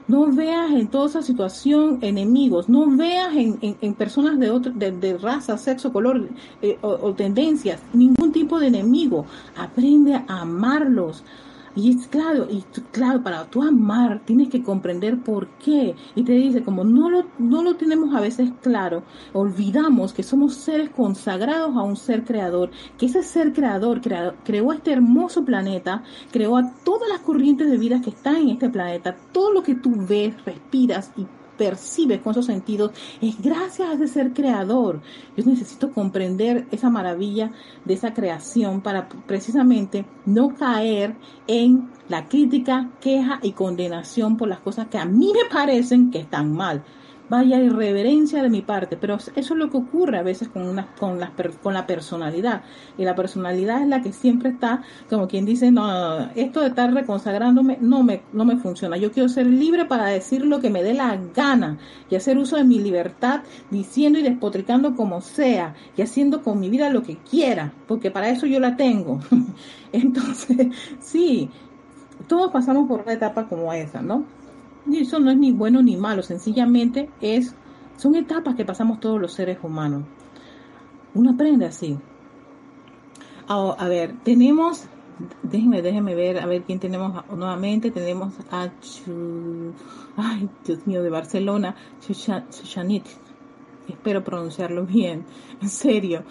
no 0.08 0.32
veas 0.32 0.70
en 0.72 0.88
toda 0.88 1.06
esa 1.06 1.22
situación 1.22 1.98
enemigos, 2.00 2.68
no 2.68 2.90
veas 2.96 3.36
en, 3.36 3.58
en, 3.60 3.94
personas 3.94 4.38
de, 4.38 4.50
otro, 4.50 4.72
de, 4.72 5.18
raza, 5.18 5.56
sexo, 5.58 5.92
color 5.92 6.28
eh, 6.62 6.78
o, 6.80 7.12
tendencias 7.12 7.80
ningún 7.92 8.32
tipo 8.32 8.58
de 8.58 8.68
enemigo. 8.68 9.26
Aprende 9.56 10.14
a 10.14 10.40
amarlos, 10.40 11.22
y 11.74 11.90
es 11.90 12.06
claro, 12.08 12.46
y 12.50 12.62
claro, 12.92 13.22
para 13.22 13.44
tú 13.44 13.62
amar 13.62 14.22
tienes 14.24 14.48
que 14.48 14.62
comprender 14.62 15.20
por 15.20 15.48
qué. 15.58 15.94
Y 16.14 16.24
te 16.24 16.32
dice, 16.32 16.62
como 16.62 16.84
no 16.84 17.10
lo, 17.10 17.24
no 17.38 17.62
lo 17.62 17.76
tenemos 17.76 18.14
a 18.14 18.20
veces 18.20 18.50
claro, 18.62 19.02
olvidamos 19.32 20.12
que 20.12 20.22
somos 20.22 20.54
seres 20.54 20.90
consagrados 20.90 21.76
a 21.76 21.82
un 21.82 21.96
ser 21.96 22.24
creador, 22.24 22.70
que 22.96 23.06
ese 23.06 23.22
ser 23.22 23.52
creador 23.52 24.00
creó 24.44 24.72
este 24.72 24.92
hermoso 24.92 25.44
planeta, 25.44 26.02
creó 26.32 26.56
a 26.56 26.72
todas 26.84 27.08
las 27.08 27.20
corrientes 27.20 27.70
de 27.70 27.78
vida 27.78 28.00
que 28.00 28.10
están 28.10 28.36
en 28.36 28.50
este 28.50 28.68
planeta, 28.68 29.16
todo 29.32 29.52
lo 29.52 29.62
que 29.62 29.74
tú 29.74 29.92
ves, 30.08 30.34
respiras 30.44 31.12
y 31.16 31.26
percibes 31.58 32.20
con 32.20 32.30
esos 32.30 32.46
sentidos 32.46 32.92
es 33.20 33.40
gracias 33.42 33.88
a 33.88 33.92
ese 33.94 34.08
ser 34.08 34.32
creador. 34.32 35.02
Yo 35.36 35.44
necesito 35.44 35.92
comprender 35.92 36.66
esa 36.70 36.88
maravilla 36.88 37.52
de 37.84 37.94
esa 37.94 38.14
creación 38.14 38.80
para 38.80 39.08
precisamente 39.26 40.06
no 40.24 40.54
caer 40.54 41.14
en 41.46 41.90
la 42.08 42.26
crítica, 42.26 42.90
queja 43.00 43.40
y 43.42 43.52
condenación 43.52 44.36
por 44.38 44.48
las 44.48 44.60
cosas 44.60 44.86
que 44.88 44.96
a 44.96 45.04
mí 45.04 45.32
me 45.34 45.50
parecen 45.50 46.10
que 46.10 46.20
están 46.20 46.52
mal 46.52 46.82
vaya 47.28 47.60
irreverencia 47.60 48.42
de 48.42 48.50
mi 48.50 48.62
parte, 48.62 48.96
pero 48.96 49.16
eso 49.16 49.32
es 49.34 49.50
lo 49.50 49.70
que 49.70 49.76
ocurre 49.76 50.18
a 50.18 50.22
veces 50.22 50.48
con, 50.48 50.62
una, 50.62 50.94
con, 50.98 51.20
la, 51.20 51.32
con 51.62 51.74
la 51.74 51.86
personalidad. 51.86 52.62
Y 52.96 53.04
la 53.04 53.14
personalidad 53.14 53.82
es 53.82 53.88
la 53.88 54.02
que 54.02 54.12
siempre 54.12 54.50
está, 54.50 54.82
como 55.08 55.28
quien 55.28 55.44
dice, 55.44 55.70
no, 55.70 56.30
esto 56.34 56.60
de 56.60 56.68
estar 56.68 56.92
reconsagrándome 56.92 57.78
no 57.80 58.02
me, 58.02 58.22
no 58.32 58.44
me 58.44 58.56
funciona. 58.56 58.96
Yo 58.96 59.12
quiero 59.12 59.28
ser 59.28 59.46
libre 59.46 59.84
para 59.84 60.06
decir 60.06 60.44
lo 60.44 60.60
que 60.60 60.70
me 60.70 60.82
dé 60.82 60.94
la 60.94 61.18
gana 61.34 61.78
y 62.10 62.16
hacer 62.16 62.38
uso 62.38 62.56
de 62.56 62.64
mi 62.64 62.78
libertad 62.78 63.42
diciendo 63.70 64.18
y 64.18 64.22
despotricando 64.22 64.94
como 64.94 65.20
sea 65.20 65.74
y 65.96 66.02
haciendo 66.02 66.42
con 66.42 66.60
mi 66.60 66.70
vida 66.70 66.90
lo 66.90 67.02
que 67.02 67.16
quiera, 67.18 67.72
porque 67.86 68.10
para 68.10 68.30
eso 68.30 68.46
yo 68.46 68.60
la 68.60 68.76
tengo. 68.76 69.20
Entonces, 69.92 70.68
sí, 71.00 71.50
todos 72.26 72.50
pasamos 72.52 72.88
por 72.88 73.02
una 73.02 73.12
etapa 73.12 73.46
como 73.46 73.72
esa, 73.72 74.02
¿no? 74.02 74.24
Eso 74.92 75.18
no 75.18 75.30
es 75.30 75.36
ni 75.36 75.52
bueno 75.52 75.82
ni 75.82 75.96
malo, 75.96 76.22
sencillamente 76.22 77.10
es, 77.20 77.54
son 77.96 78.14
etapas 78.14 78.54
que 78.54 78.64
pasamos 78.64 79.00
todos 79.00 79.20
los 79.20 79.32
seres 79.32 79.58
humanos. 79.62 80.04
Uno 81.14 81.30
aprende 81.32 81.66
así. 81.66 81.98
a 83.48 83.88
ver, 83.88 84.14
tenemos, 84.22 84.84
déjenme, 85.42 85.82
déjenme 85.82 86.14
ver, 86.14 86.38
a 86.40 86.46
ver 86.46 86.62
quién 86.62 86.78
tenemos 86.78 87.24
nuevamente. 87.30 87.90
Tenemos 87.90 88.34
a 88.50 88.70
ay, 90.16 90.48
Dios 90.64 90.86
mío, 90.86 91.02
de 91.02 91.10
Barcelona, 91.10 91.74
Chushanit. 92.00 93.06
Espero 93.88 94.22
pronunciarlo 94.22 94.84
bien, 94.84 95.24
en 95.62 95.68
serio 95.68 96.24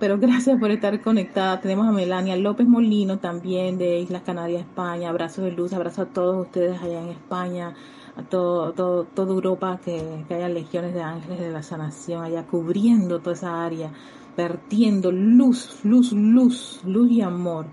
pero 0.00 0.18
gracias 0.18 0.58
por 0.58 0.70
estar 0.70 0.98
conectada. 1.02 1.60
Tenemos 1.60 1.86
a 1.86 1.92
Melania 1.92 2.34
López 2.34 2.66
Molino 2.66 3.18
también 3.18 3.76
de 3.76 4.00
Islas 4.00 4.22
Canarias, 4.22 4.62
España. 4.62 5.10
Abrazos 5.10 5.44
de 5.44 5.52
luz, 5.52 5.74
abrazo 5.74 6.02
a 6.02 6.06
todos 6.06 6.46
ustedes 6.46 6.80
allá 6.82 7.02
en 7.02 7.10
España, 7.10 7.74
a 8.16 8.22
todo, 8.22 8.72
todo, 8.72 9.04
toda 9.04 9.34
Europa, 9.34 9.78
que, 9.84 10.24
que 10.26 10.34
haya 10.34 10.48
legiones 10.48 10.94
de 10.94 11.02
ángeles 11.02 11.38
de 11.38 11.50
la 11.50 11.62
sanación 11.62 12.24
allá 12.24 12.44
cubriendo 12.46 13.20
toda 13.20 13.36
esa 13.36 13.62
área, 13.62 13.92
vertiendo 14.38 15.12
luz, 15.12 15.84
luz, 15.84 16.12
luz, 16.12 16.80
luz 16.84 17.10
y 17.10 17.20
amor 17.20 17.66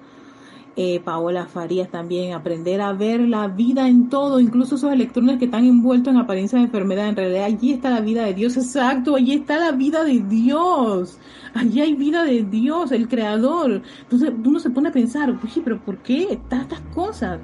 eh, 0.79 1.01
Paola 1.03 1.47
Farías 1.47 1.89
también, 1.89 2.33
aprender 2.33 2.81
a 2.81 2.93
ver 2.93 3.21
la 3.21 3.47
vida 3.47 3.87
en 3.87 4.09
todo, 4.09 4.39
incluso 4.39 4.75
esos 4.75 4.93
electrones 4.93 5.39
que 5.39 5.45
están 5.45 5.65
envueltos 5.65 6.13
en 6.13 6.19
apariencia 6.19 6.59
de 6.59 6.65
enfermedad, 6.65 7.09
en 7.09 7.15
realidad 7.15 7.45
allí 7.45 7.73
está 7.73 7.89
la 7.89 8.01
vida 8.01 8.23
de 8.23 8.35
Dios, 8.35 8.55
exacto, 8.57 9.15
allí 9.15 9.33
está 9.33 9.57
la 9.57 9.71
vida 9.71 10.03
de 10.03 10.19
Dios, 10.19 11.17
allí 11.55 11.81
hay 11.81 11.95
vida 11.95 12.23
de 12.23 12.43
Dios, 12.43 12.91
el 12.91 13.07
creador. 13.07 13.81
Entonces 14.03 14.31
uno 14.45 14.59
se 14.59 14.69
pone 14.69 14.89
a 14.89 14.91
pensar, 14.91 15.31
oye, 15.31 15.61
pero 15.63 15.83
¿por 15.83 15.97
qué 16.03 16.39
tantas 16.47 16.79
cosas? 16.93 17.39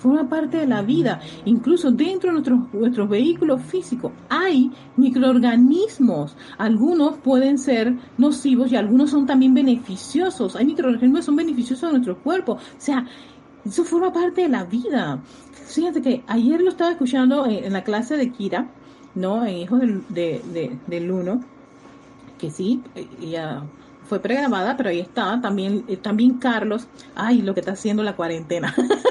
Forma 0.00 0.28
parte 0.28 0.56
de 0.58 0.66
la 0.66 0.82
vida. 0.82 1.20
Incluso 1.44 1.90
dentro 1.90 2.30
de 2.30 2.34
nuestros, 2.34 2.72
nuestros 2.72 3.08
vehículos 3.08 3.62
físicos 3.62 4.12
hay 4.28 4.70
microorganismos. 4.96 6.36
Algunos 6.58 7.18
pueden 7.18 7.58
ser 7.58 7.94
nocivos 8.18 8.72
y 8.72 8.76
algunos 8.76 9.10
son 9.10 9.26
también 9.26 9.54
beneficiosos. 9.54 10.56
Hay 10.56 10.64
microorganismos 10.66 11.20
que 11.20 11.26
son 11.26 11.36
beneficiosos 11.36 11.84
a 11.84 11.92
nuestro 11.92 12.18
cuerpo. 12.18 12.54
O 12.54 12.58
sea, 12.78 13.06
eso 13.64 13.84
forma 13.84 14.12
parte 14.12 14.42
de 14.42 14.48
la 14.48 14.64
vida. 14.64 15.20
Fíjate 15.52 16.00
que 16.00 16.24
ayer 16.26 16.60
lo 16.60 16.70
estaba 16.70 16.92
escuchando 16.92 17.46
en, 17.46 17.72
la 17.72 17.84
clase 17.84 18.16
de 18.16 18.32
Kira, 18.32 18.70
¿no? 19.14 19.44
En 19.44 19.58
Hijo 19.58 19.76
del, 19.76 20.02
de, 20.08 20.78
del 20.86 21.10
Uno, 21.10 21.40
que 22.38 22.50
sí, 22.50 22.82
ella 23.20 23.62
fue 24.10 24.18
pregrabada, 24.18 24.76
pero 24.76 24.88
ahí 24.88 24.98
está. 24.98 25.40
También, 25.40 25.84
eh, 25.86 25.96
también 25.96 26.38
Carlos, 26.38 26.88
ay, 27.14 27.42
lo 27.42 27.54
que 27.54 27.60
está 27.60 27.72
haciendo 27.72 28.02
la 28.02 28.16
cuarentena. 28.16 28.74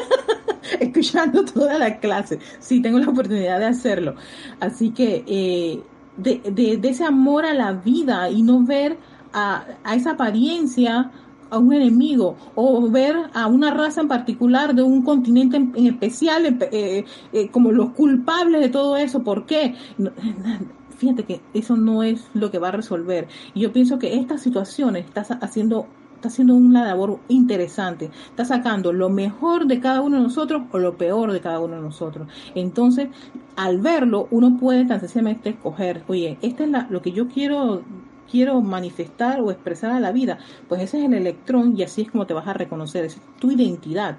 escuchando 0.83 1.45
toda 1.45 1.77
la 1.77 1.99
clase. 1.99 2.39
Sí, 2.59 2.81
tengo 2.81 2.99
la 2.99 3.09
oportunidad 3.09 3.59
de 3.59 3.65
hacerlo. 3.65 4.15
Así 4.59 4.91
que 4.91 5.23
eh, 5.27 5.81
de, 6.17 6.77
de, 6.77 6.89
ese 6.89 7.03
amor 7.03 7.45
a 7.45 7.53
la 7.53 7.73
vida 7.73 8.29
y 8.29 8.41
no 8.41 8.63
ver 8.63 8.97
a, 9.33 9.65
esa 9.95 10.11
apariencia 10.11 11.11
a 11.51 11.57
un 11.57 11.73
enemigo 11.73 12.37
o 12.55 12.89
ver 12.89 13.15
a 13.33 13.47
una 13.47 13.71
raza 13.71 14.01
en 14.01 14.07
particular 14.07 14.75
de 14.75 14.83
un 14.83 15.01
continente 15.01 15.57
en, 15.57 15.73
especial 15.87 16.45
eh, 16.71 17.05
eh, 17.33 17.49
como 17.49 17.71
los 17.71 17.91
culpables 17.91 18.61
de 18.61 18.69
todo 18.69 18.97
eso. 18.97 19.23
¿Por 19.23 19.45
qué? 19.45 19.75
Fíjate 20.97 21.23
que 21.23 21.41
eso 21.53 21.77
no 21.77 22.03
es 22.03 22.27
lo 22.33 22.51
que 22.51 22.59
va 22.59 22.67
a 22.67 22.71
resolver. 22.71 23.27
Y 23.53 23.61
yo 23.61 23.71
pienso 23.71 23.99
que 23.99 24.15
esta 24.15 24.37
situación 24.37 24.97
está 24.97 25.21
haciendo 25.21 25.87
está 26.19 26.27
haciendo 26.27 26.53
una 26.53 26.85
labor 26.85 27.19
interesante, 27.29 28.11
está 28.29 28.43
sacando 28.43 28.91
lo 28.91 29.09
mejor 29.09 29.65
de 29.67 29.79
cada 29.79 30.01
uno 30.01 30.17
de 30.17 30.23
nosotros 30.23 30.63
o 30.71 30.77
lo 30.77 30.97
peor 30.97 31.31
de 31.31 31.39
cada 31.39 31.61
uno 31.61 31.77
de 31.77 31.81
nosotros. 31.81 32.27
Entonces, 32.55 33.07
al 33.55 33.79
verlo, 33.79 34.27
uno 34.29 34.57
puede 34.57 34.85
tan 34.85 34.99
sencillamente 34.99 35.51
escoger, 35.51 36.03
oye, 36.07 36.37
este 36.41 36.65
es 36.65 36.69
lo 36.89 37.01
que 37.01 37.13
yo 37.13 37.27
quiero 37.27 37.83
quiero 38.29 38.61
manifestar 38.61 39.41
o 39.41 39.49
expresar 39.49 39.89
a 39.91 39.99
la 39.99 40.11
vida, 40.11 40.37
pues 40.67 40.83
ese 40.83 40.99
es 40.99 41.05
el 41.05 41.15
electrón 41.15 41.73
y 41.75 41.81
así 41.81 42.03
es 42.03 42.11
como 42.11 42.27
te 42.27 42.35
vas 42.35 42.47
a 42.47 42.53
reconocer, 42.53 43.05
es 43.05 43.19
tu 43.39 43.49
identidad. 43.49 44.17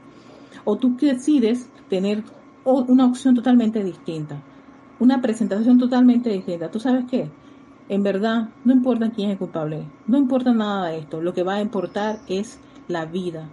O 0.64 0.76
tú 0.76 0.96
decides 0.96 1.70
tener 1.88 2.24
una 2.64 3.06
opción 3.06 3.36
totalmente 3.36 3.84
distinta, 3.84 4.42
una 4.98 5.20
presentación 5.20 5.78
totalmente 5.78 6.30
distinta. 6.30 6.70
¿Tú 6.70 6.80
sabes 6.80 7.04
qué? 7.08 7.30
En 7.90 8.04
verdad, 8.04 8.50
no 8.64 8.72
importa 8.72 9.10
quién 9.10 9.30
es 9.30 9.32
el 9.32 9.38
culpable, 9.38 9.84
no 10.06 10.16
importa 10.16 10.52
nada 10.52 10.86
de 10.86 10.98
esto, 10.98 11.20
lo 11.20 11.34
que 11.34 11.42
va 11.42 11.54
a 11.54 11.60
importar 11.60 12.20
es 12.28 12.60
la 12.86 13.04
vida. 13.04 13.48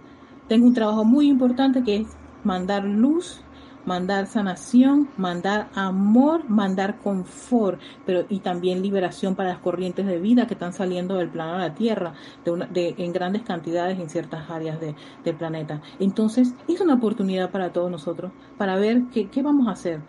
Tengo 0.46 0.64
un 0.64 0.74
trabajo 0.74 1.04
muy 1.04 1.26
importante 1.26 1.82
que 1.82 1.96
es 1.96 2.16
mandar 2.44 2.84
luz, 2.84 3.40
mandar 3.84 4.28
sanación, 4.28 5.08
mandar 5.16 5.68
amor, 5.74 6.48
mandar 6.48 6.98
confort, 6.98 7.80
pero 8.06 8.26
y 8.28 8.38
también 8.38 8.80
liberación 8.80 9.34
para 9.34 9.48
las 9.48 9.58
corrientes 9.58 10.06
de 10.06 10.20
vida 10.20 10.46
que 10.46 10.54
están 10.54 10.72
saliendo 10.72 11.16
del 11.16 11.30
plano 11.30 11.54
de 11.54 11.68
la 11.70 11.74
Tierra 11.74 12.14
en 12.44 13.12
grandes 13.12 13.42
cantidades 13.42 13.98
en 13.98 14.08
ciertas 14.08 14.48
áreas 14.48 14.78
del 14.80 15.34
planeta. 15.34 15.82
Entonces, 15.98 16.54
es 16.68 16.80
una 16.80 16.94
oportunidad 16.94 17.50
para 17.50 17.72
todos 17.72 17.90
nosotros 17.90 18.30
para 18.56 18.76
ver 18.76 19.02
qué, 19.12 19.28
qué 19.30 19.42
vamos 19.42 19.66
a 19.66 19.72
hacer. 19.72 20.00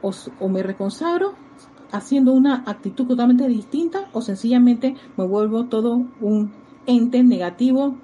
O, 0.00 0.10
o 0.40 0.48
me 0.48 0.62
reconsagro 0.62 1.34
haciendo 1.92 2.32
una 2.32 2.64
actitud 2.66 3.06
totalmente 3.06 3.46
distinta 3.48 4.08
o 4.12 4.20
sencillamente 4.20 4.94
me 5.16 5.26
vuelvo 5.26 5.64
todo 5.66 6.04
un 6.20 6.52
ente 6.86 7.22
negativo, 7.22 7.96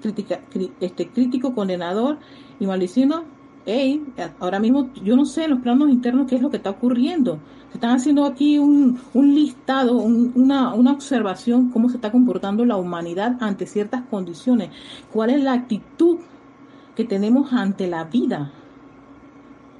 este, 0.79 1.07
crítico, 1.09 1.55
condenador 1.55 2.17
y 2.59 2.65
malicioso, 2.65 3.23
hey, 3.65 4.03
ahora 4.39 4.59
mismo 4.59 4.89
yo 5.03 5.15
no 5.15 5.25
sé 5.25 5.45
en 5.45 5.51
los 5.51 5.59
planos 5.59 5.89
internos 5.89 6.27
qué 6.27 6.35
es 6.35 6.41
lo 6.41 6.49
que 6.49 6.57
está 6.57 6.69
ocurriendo. 6.69 7.39
Se 7.69 7.77
están 7.77 7.95
haciendo 7.95 8.25
aquí 8.25 8.59
un, 8.59 8.99
listado, 9.15 9.97
una, 9.97 10.73
una 10.73 10.91
observación, 10.91 11.71
cómo 11.71 11.89
se 11.89 11.95
está 11.95 12.11
comportando 12.11 12.65
la 12.65 12.75
humanidad 12.75 13.37
ante 13.39 13.65
ciertas 13.65 14.03
condiciones. 14.09 14.69
¿Cuál 15.11 15.31
es 15.31 15.41
la 15.41 15.53
actitud 15.53 16.19
que 16.95 17.05
tenemos 17.05 17.51
ante 17.51 17.87
la 17.87 18.03
vida? 18.03 18.51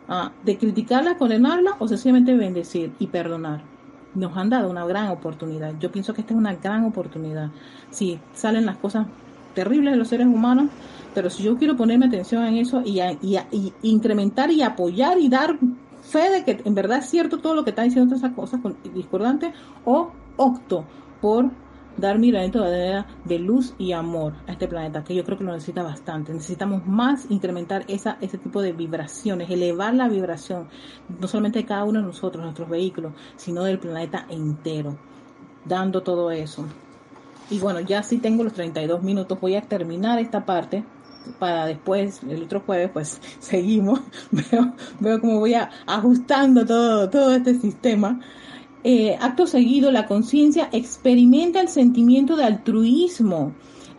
Ah, 0.07 0.31
de 0.43 0.57
criticarla, 0.57 1.17
condenarla 1.17 1.75
o 1.79 1.87
sencillamente 1.87 2.35
bendecir 2.35 2.93
y 2.99 3.07
perdonar. 3.07 3.72
Nos 4.15 4.35
han 4.37 4.49
dado 4.49 4.69
una 4.69 4.85
gran 4.85 5.07
oportunidad. 5.09 5.73
Yo 5.79 5.91
pienso 5.91 6.13
que 6.13 6.21
esta 6.21 6.33
es 6.33 6.39
una 6.39 6.55
gran 6.55 6.85
oportunidad. 6.85 7.49
Si 7.89 8.19
salen 8.33 8.65
las 8.65 8.77
cosas 8.77 9.07
terribles 9.53 9.93
de 9.93 9.97
los 9.97 10.07
seres 10.07 10.27
humanos, 10.27 10.69
pero 11.13 11.29
si 11.29 11.43
yo 11.43 11.57
quiero 11.57 11.75
ponerme 11.75 12.07
atención 12.07 12.43
en 12.45 12.57
eso 12.57 12.81
y, 12.83 12.99
incrementar 13.81 14.51
y 14.51 14.61
apoyar 14.61 15.19
y 15.19 15.29
dar 15.29 15.57
fe 16.01 16.29
de 16.29 16.43
que 16.43 16.61
en 16.65 16.75
verdad 16.75 16.99
es 16.99 17.09
cierto 17.09 17.37
todo 17.39 17.55
lo 17.55 17.63
que 17.63 17.69
están 17.69 17.85
diciendo 17.85 18.15
esas 18.15 18.33
cosas 18.33 18.59
discordantes, 18.93 19.53
o 19.85 20.11
opto 20.37 20.85
por 21.21 21.51
dar 21.97 22.19
mi 22.19 22.31
granito 22.31 22.63
de 22.63 23.03
de 23.25 23.39
luz 23.39 23.73
y 23.77 23.91
amor 23.91 24.33
a 24.47 24.53
este 24.53 24.67
planeta, 24.67 25.03
que 25.03 25.15
yo 25.15 25.23
creo 25.23 25.37
que 25.37 25.43
lo 25.43 25.53
necesita 25.53 25.83
bastante. 25.83 26.33
Necesitamos 26.33 26.85
más 26.85 27.29
incrementar 27.29 27.85
esa, 27.87 28.17
ese 28.21 28.37
tipo 28.37 28.61
de 28.61 28.73
vibraciones, 28.73 29.49
elevar 29.49 29.93
la 29.93 30.07
vibración, 30.07 30.67
no 31.19 31.27
solamente 31.27 31.59
de 31.59 31.65
cada 31.65 31.83
uno 31.83 31.99
de 31.99 32.05
nosotros, 32.05 32.43
nuestros 32.43 32.69
vehículos, 32.69 33.13
sino 33.35 33.63
del 33.63 33.79
planeta 33.79 34.25
entero, 34.29 34.97
dando 35.65 36.01
todo 36.01 36.31
eso. 36.31 36.65
Y 37.49 37.59
bueno, 37.59 37.79
ya 37.81 38.03
sí 38.03 38.17
tengo 38.17 38.43
los 38.43 38.53
32 38.53 39.03
minutos, 39.03 39.39
voy 39.39 39.55
a 39.55 39.61
terminar 39.61 40.19
esta 40.19 40.45
parte 40.45 40.83
para 41.39 41.65
después, 41.65 42.21
el 42.23 42.43
otro 42.43 42.61
jueves, 42.61 42.89
pues 42.91 43.21
seguimos, 43.39 44.01
veo, 44.31 44.73
veo 44.99 45.21
cómo 45.21 45.39
voy 45.39 45.55
ajustando 45.85 46.65
todo, 46.65 47.09
todo 47.09 47.35
este 47.35 47.55
sistema. 47.55 48.19
Eh, 48.83 49.17
acto 49.21 49.47
seguido, 49.47 49.91
la 49.91 50.07
conciencia 50.07 50.69
experimenta 50.71 51.61
el 51.61 51.69
sentimiento 51.69 52.35
de 52.35 52.43
altruismo 52.43 53.53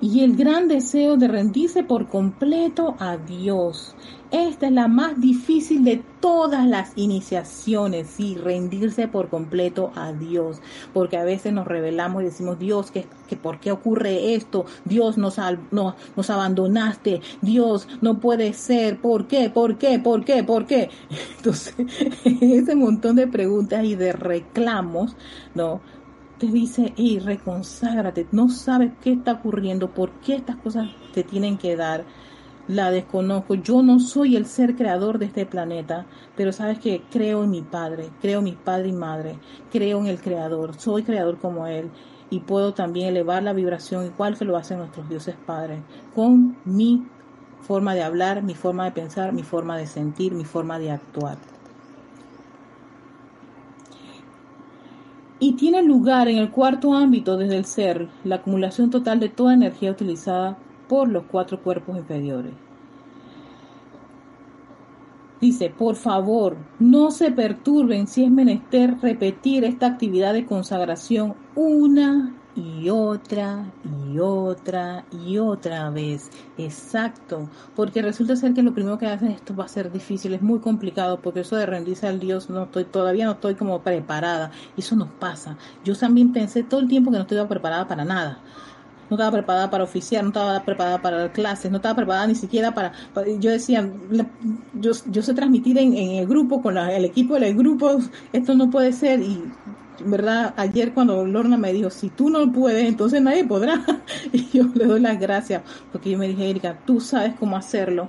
y 0.05 0.21
el 0.21 0.37
gran 0.37 0.69
deseo 0.69 1.17
de 1.17 1.29
rendirse 1.29 1.83
por 1.83 2.09
completo 2.09 2.95
a 2.99 3.17
Dios. 3.17 3.97
Esta 4.31 4.67
es 4.67 4.73
la 4.73 4.87
más 4.87 5.19
difícil 5.19 5.83
de 5.83 6.03
todas 6.21 6.67
las 6.67 6.93
iniciaciones, 6.97 8.09
sí, 8.09 8.35
rendirse 8.35 9.09
por 9.09 9.31
completo 9.31 9.93
a 9.95 10.13
Dios, 10.13 10.61
porque 10.93 11.17
a 11.17 11.25
veces 11.25 11.55
nos 11.55 11.67
revelamos 11.67 12.21
y 12.21 12.27
decimos, 12.27 12.59
Dios, 12.59 12.91
¿qué, 12.91 13.07
por 13.43 13.61
qué 13.61 13.73
ocurre 13.73 14.35
esto? 14.35 14.67
Dios, 14.85 15.17
nos, 15.17 15.39
no, 15.71 15.97
nos 16.17 16.31
abandonaste, 16.31 17.23
Dios, 17.41 17.89
no 18.03 18.21
puede 18.21 18.53
ser, 18.53 19.01
¿por 19.01 19.27
qué? 19.27 19.49
¿Por 19.49 19.79
qué? 19.79 19.99
¿Por 20.01 20.25
qué? 20.27 20.45
¿Por 20.45 20.67
qué? 20.67 20.91
Entonces, 21.39 21.75
ese 22.25 22.75
montón 22.75 23.17
de 23.17 23.27
preguntas 23.27 23.83
y 23.85 23.95
de 23.95 24.13
reclamos, 24.13 25.17
¿no? 25.55 25.81
Dice, 26.53 26.93
y 26.97 27.19
reconságrate, 27.19 28.27
no 28.33 28.49
sabes 28.49 28.93
qué 29.03 29.13
está 29.13 29.33
ocurriendo, 29.33 29.93
por 29.93 30.11
qué 30.21 30.35
estas 30.35 30.57
cosas 30.57 30.89
te 31.13 31.23
tienen 31.23 31.59
que 31.59 31.77
dar 31.77 32.05
la 32.67 32.91
desconozco. 32.91 33.55
Yo 33.55 33.83
no 33.83 34.01
soy 34.01 34.37
el 34.37 34.47
ser 34.47 34.75
creador 34.75 35.19
de 35.19 35.27
este 35.27 35.47
planeta, 35.47 36.07
pero 36.37 36.53
sabes 36.53 36.79
que 36.79 37.03
creo 37.11 37.45
en 37.45 37.51
mi 37.51 37.63
Padre, 37.63 38.11
creo 38.21 38.39
en 38.39 38.45
mi 38.45 38.53
Padre 38.53 38.89
y 38.89 38.93
Madre, 38.93 39.39
creo 39.71 40.01
en 40.01 40.07
el 40.07 40.21
Creador, 40.21 40.75
soy 40.75 41.03
creador 41.03 41.39
como 41.39 41.67
Él 41.67 41.91
y 42.31 42.41
puedo 42.41 42.75
también 42.75 43.09
elevar 43.09 43.43
la 43.43 43.53
vibración 43.53 44.07
igual 44.07 44.37
que 44.37 44.45
lo 44.45 44.57
hacen 44.57 44.79
nuestros 44.79 45.09
dioses 45.09 45.37
padres, 45.47 45.81
con 46.15 46.57
mi 46.65 47.07
forma 47.61 47.95
de 47.95 48.03
hablar, 48.03 48.43
mi 48.43 48.55
forma 48.55 48.85
de 48.85 48.93
pensar, 48.93 49.33
mi 49.33 49.43
forma 49.43 49.77
de 49.79 49.87
sentir, 49.87 50.35
mi 50.35 50.45
forma 50.45 50.79
de 50.79 50.91
actuar. 50.91 51.39
Y 55.45 55.53
tiene 55.57 55.83
lugar 55.83 56.29
en 56.29 56.39
el 56.39 56.51
cuarto 56.51 56.95
ámbito 56.95 57.37
desde 57.37 57.59
el 57.59 57.67
ser, 57.67 58.09
la 58.25 58.37
acumulación 58.37 58.89
total 58.89 59.21
de 59.21 59.29
toda 59.29 59.53
energía 59.53 59.91
utilizada 59.91 60.57
por 60.89 61.07
los 61.11 61.25
cuatro 61.25 61.63
cuerpos 61.63 61.99
inferiores. 61.99 62.55
Dice, 65.43 65.69
por 65.69 65.97
favor, 65.97 66.57
no 66.79 67.11
se 67.11 67.31
perturben 67.31 68.07
si 68.07 68.25
es 68.25 68.31
menester 68.31 68.97
repetir 69.03 69.65
esta 69.65 69.85
actividad 69.85 70.33
de 70.33 70.47
consagración 70.47 71.35
una 71.55 72.35
y 72.57 72.89
otra 72.89 73.73
y 73.85 74.19
otra 74.19 75.05
y 75.11 75.39
otra 75.39 75.91
vez. 75.91 76.31
Exacto, 76.59 77.49
porque 77.75 78.03
resulta 78.03 78.37
ser 78.37 78.55
que 78.55 78.63
lo 78.63 78.75
primero 78.75 78.99
que 78.99 79.07
hacen 79.07 79.31
esto 79.31 79.55
va 79.57 79.65
a 79.65 79.69
ser 79.69 79.91
difícil, 79.93 80.35
es 80.35 80.43
muy 80.43 80.61
complicado, 80.61 81.21
porque 81.21 81.41
eso 81.41 81.57
de 81.57 81.67
rendirse 81.67 82.07
al 82.07 82.21
Dios 82.21 82.51
no 82.51 82.65
estoy 82.65 82.85
todavía 82.85 83.27
no 83.27 83.33
estoy 83.33 83.55
como 83.55 83.83
preparada. 83.83 84.51
Eso 84.77 84.97
nos 84.97 85.09
pasa. 85.09 85.57
Yo 85.85 85.97
también 85.97 86.33
pensé 86.33 86.63
todo 86.63 86.81
el 86.81 86.89
tiempo 86.89 87.11
que 87.11 87.17
no 87.17 87.23
estoy 87.23 87.45
preparada 87.47 87.87
para 87.89 88.05
nada 88.05 88.39
no 89.11 89.17
estaba 89.17 89.33
preparada 89.33 89.71
para 89.71 89.85
oficiar, 89.85 90.23
no 90.23 90.29
estaba 90.31 90.65
preparada 90.65 91.03
para 91.03 91.33
clases, 91.33 91.71
no 91.71 91.77
estaba 91.77 91.95
preparada 91.95 92.27
ni 92.27 92.35
siquiera 92.35 92.73
para, 92.73 92.93
yo 93.39 93.51
decía, 93.51 93.89
yo, 94.75 94.93
yo 95.07 95.23
sé 95.23 95.35
transmitir 95.35 95.79
en, 95.79 95.95
el 95.95 96.27
grupo, 96.27 96.63
con 96.63 96.77
el 96.79 97.05
equipo 97.05 97.39
del 97.39 97.55
grupo, 97.57 97.99
esto 98.33 98.55
no 98.55 98.71
puede 98.71 98.93
ser 98.93 99.21
y 99.21 99.43
verdad 100.05 100.55
ayer 100.57 100.93
cuando 100.93 101.25
Lorna 101.27 101.57
me 101.57 101.73
dijo 101.73 101.91
si 101.91 102.09
tú 102.09 102.31
no 102.31 102.51
puedes 102.53 102.87
entonces 102.87 103.23
nadie 103.23 103.45
podrá 103.45 103.85
y 104.33 104.49
yo 104.57 104.65
le 104.75 104.87
doy 104.87 105.01
las 105.01 105.19
gracias 105.19 105.63
porque 105.93 106.11
yo 106.11 106.19
me 106.19 106.29
dije 106.29 106.51
Erika 106.51 106.79
tú 106.85 107.01
sabes 107.01 107.35
cómo 107.39 107.57
hacerlo 107.57 108.09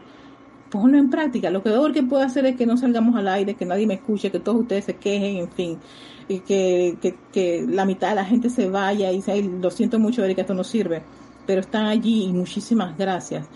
ponlo 0.69 0.97
en 0.97 1.09
práctica 1.09 1.49
lo 1.49 1.61
peor 1.61 1.93
que 1.93 2.03
puedo 2.03 2.23
hacer 2.23 2.45
es 2.45 2.55
que 2.55 2.65
no 2.65 2.77
salgamos 2.77 3.15
al 3.15 3.27
aire 3.27 3.55
que 3.55 3.65
nadie 3.65 3.87
me 3.87 3.95
escuche 3.95 4.31
que 4.31 4.39
todos 4.39 4.61
ustedes 4.61 4.85
se 4.85 4.95
quejen 4.95 5.37
en 5.37 5.49
fin 5.49 5.79
y 6.27 6.39
que, 6.39 7.17
que, 7.31 7.65
la 7.67 7.85
mitad 7.85 8.09
de 8.09 8.15
la 8.15 8.25
gente 8.25 8.49
se 8.49 8.69
vaya 8.69 9.11
y 9.11 9.17
dice, 9.17 9.41
lo 9.43 9.69
siento 9.69 9.99
mucho, 9.99 10.23
Erika, 10.23 10.41
esto 10.41 10.53
no 10.53 10.63
sirve, 10.63 11.03
pero 11.45 11.61
están 11.61 11.85
allí 11.85 12.23
y 12.23 12.33
muchísimas 12.33 12.97
gracias. 12.97 13.47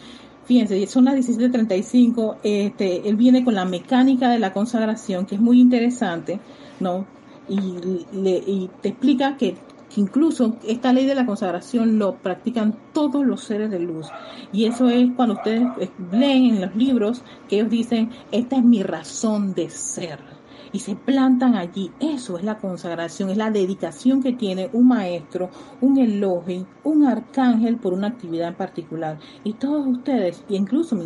Fíjense, 0.46 0.86
son 0.88 1.06
las 1.06 1.16
17.35, 1.16 2.38
este, 2.44 3.08
él 3.08 3.16
viene 3.16 3.44
con 3.44 3.54
la 3.54 3.66
mecánica 3.66 4.30
de 4.30 4.40
la 4.40 4.52
consagración, 4.52 5.26
que 5.26 5.36
es 5.36 5.42
muy 5.42 5.60
interesante, 5.60 6.40
¿no? 6.80 7.06
Y, 7.50 8.06
le, 8.14 8.44
y 8.46 8.70
te 8.82 8.90
explica 8.90 9.36
que, 9.38 9.58
incluso 9.96 10.58
esta 10.68 10.94
ley 10.94 11.06
de 11.06 11.16
la 11.16 11.26
consagración 11.26 11.98
lo 11.98 12.16
practican 12.16 12.78
todos 12.94 13.26
los 13.26 13.44
seres 13.44 13.72
de 13.72 13.80
luz. 13.80 14.08
Y 14.54 14.66
eso 14.66 14.88
es 14.88 15.10
cuando 15.16 15.36
ustedes 15.36 15.68
leen 16.12 16.46
en 16.46 16.62
los 16.62 16.76
libros 16.76 17.24
que 17.48 17.58
ellos 17.58 17.70
dicen, 17.70 18.12
esta 18.32 18.58
es 18.58 18.64
mi 18.64 18.84
razón 18.84 19.54
de 19.54 19.70
ser 19.70 20.39
y 20.72 20.80
se 20.80 20.96
plantan 20.96 21.56
allí. 21.56 21.92
Eso 22.00 22.38
es 22.38 22.44
la 22.44 22.58
consagración, 22.58 23.30
es 23.30 23.38
la 23.38 23.52
dedicación 23.52 24.22
que 24.22 24.34
tiene 24.34 24.70
un 24.74 24.88
maestro, 24.88 25.50
un 25.82 25.98
elogio, 25.98 26.66
un 26.84 27.06
arcángel 27.06 27.78
por 27.78 27.94
una 27.94 28.08
actividad 28.08 28.50
en 28.50 28.56
particular. 28.56 29.20
Y 29.44 29.54
todos 29.54 29.88
ustedes, 29.88 30.44
e 30.50 30.56
incluso 30.56 30.98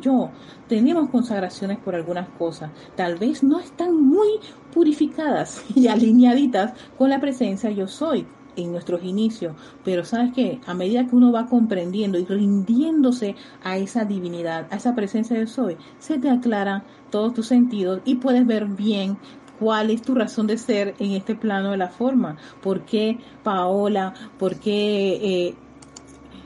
yo, 0.00 0.30
tenemos 0.68 1.10
consagraciones 1.10 1.78
por 1.78 1.94
algunas 1.94 2.28
cosas. 2.30 2.70
Tal 2.96 3.16
vez 3.16 3.42
no 3.42 3.60
están 3.60 3.94
muy 3.94 4.28
purificadas 4.72 5.64
y 5.74 5.88
alineaditas 5.88 6.72
con 6.98 7.10
la 7.10 7.20
presencia 7.20 7.70
yo 7.70 7.86
soy 7.86 8.26
en 8.56 8.72
nuestros 8.72 9.02
inicios, 9.02 9.54
pero 9.84 10.04
sabes 10.04 10.32
que 10.32 10.60
a 10.66 10.74
medida 10.74 11.06
que 11.06 11.16
uno 11.16 11.32
va 11.32 11.46
comprendiendo 11.46 12.18
y 12.18 12.24
rindiéndose 12.24 13.36
a 13.62 13.76
esa 13.76 14.04
divinidad, 14.04 14.66
a 14.70 14.76
esa 14.76 14.94
presencia 14.94 15.38
de 15.38 15.46
soy, 15.46 15.76
se 15.98 16.18
te 16.18 16.30
aclaran 16.30 16.84
todos 17.10 17.34
tus 17.34 17.46
sentidos 17.46 18.00
y 18.04 18.16
puedes 18.16 18.46
ver 18.46 18.66
bien 18.66 19.18
cuál 19.58 19.90
es 19.90 20.02
tu 20.02 20.14
razón 20.14 20.46
de 20.46 20.58
ser 20.58 20.94
en 20.98 21.12
este 21.12 21.34
plano 21.34 21.70
de 21.70 21.76
la 21.76 21.88
forma, 21.88 22.36
por 22.62 22.84
qué 22.84 23.18
Paola, 23.42 24.14
por 24.38 24.56
qué 24.56 25.14
eh, 25.48 25.54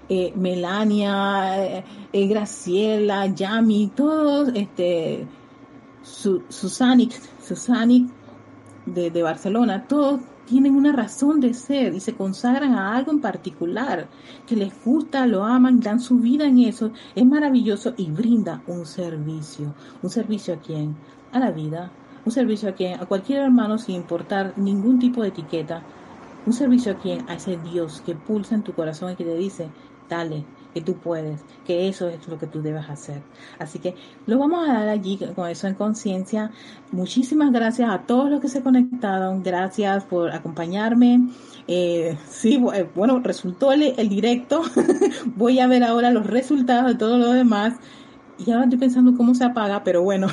eh, 0.09 0.33
Melania, 0.37 1.83
eh, 2.13 2.27
Graciela, 2.27 3.27
Yami, 3.27 3.93
todos, 3.95 4.51
este, 4.55 5.27
Susanic, 6.03 7.13
Susanic 7.43 8.09
de, 8.87 9.11
de 9.11 9.23
Barcelona, 9.23 9.87
todos 9.87 10.21
tienen 10.49 10.75
una 10.75 10.93
razón 10.93 11.41
de 11.41 11.53
ser 11.53 11.95
y 11.95 12.01
se 12.01 12.15
consagran 12.15 12.75
a 12.75 12.97
algo 12.97 13.13
en 13.13 13.21
particular, 13.21 14.09
que 14.47 14.57
les 14.57 14.73
gusta, 14.83 15.27
lo 15.27 15.45
aman, 15.45 15.81
dan 15.81 16.01
su 16.01 16.19
vida 16.19 16.47
en 16.47 16.61
eso, 16.61 16.91
es 17.15 17.27
maravilloso 17.27 17.93
y 17.97 18.11
brinda 18.11 18.63
un 18.67 18.87
servicio. 18.87 19.75
¿Un 20.03 20.09
servicio 20.09 20.55
a 20.55 20.57
quién? 20.57 20.97
A 21.33 21.39
la 21.39 21.51
vida. 21.51 21.93
Un 22.25 22.33
servicio 22.33 22.71
a 22.71 22.73
quién? 22.73 22.99
A 22.99 23.07
cualquier 23.07 23.43
hermano 23.43 23.77
sin 23.77 23.97
importar 23.97 24.55
ningún 24.57 24.99
tipo 24.99 25.23
de 25.23 25.29
etiqueta. 25.29 25.83
Un 26.47 26.55
servicio 26.55 26.93
a 26.93 26.97
quién? 26.97 27.29
A 27.29 27.35
ese 27.35 27.59
Dios 27.59 28.03
que 28.05 28.15
pulsa 28.15 28.55
en 28.55 28.63
tu 28.63 28.73
corazón 28.73 29.13
y 29.13 29.17
que 29.17 29.25
te 29.25 29.37
dice, 29.37 29.69
dale, 30.09 30.47
que 30.79 30.85
tú 30.85 30.97
puedes, 30.97 31.41
que 31.67 31.89
eso 31.89 32.09
es 32.09 32.29
lo 32.29 32.39
que 32.39 32.47
tú 32.47 32.63
debes 32.63 32.89
hacer. 32.89 33.21
Así 33.59 33.81
que 33.81 33.97
lo 34.27 34.39
vamos 34.39 34.69
a 34.69 34.73
dar 34.75 34.89
allí 34.89 35.19
con 35.35 35.49
eso 35.49 35.67
en 35.67 35.75
conciencia. 35.75 36.53
Muchísimas 36.93 37.51
gracias 37.51 37.91
a 37.91 37.99
todos 38.07 38.31
los 38.31 38.41
que 38.41 38.49
se 38.49 38.63
conectaron. 38.63 39.43
Gracias 39.43 40.05
por 40.05 40.31
acompañarme. 40.31 41.31
Eh, 41.67 42.17
sí, 42.29 42.63
eh, 42.75 42.89
bueno, 42.95 43.19
resultó 43.19 43.73
el, 43.73 43.95
el 43.97 44.09
directo. 44.09 44.63
Voy 45.37 45.59
a 45.59 45.67
ver 45.67 45.83
ahora 45.83 46.13
los 46.13 46.27
resultados 46.27 46.93
de 46.93 46.95
todo 46.95 47.19
lo 47.19 47.33
demás. 47.33 47.75
Y 48.39 48.53
ahora 48.53 48.65
estoy 48.65 48.79
pensando 48.79 49.17
cómo 49.17 49.35
se 49.35 49.45
apaga, 49.45 49.83
pero 49.83 50.03
bueno. 50.03 50.29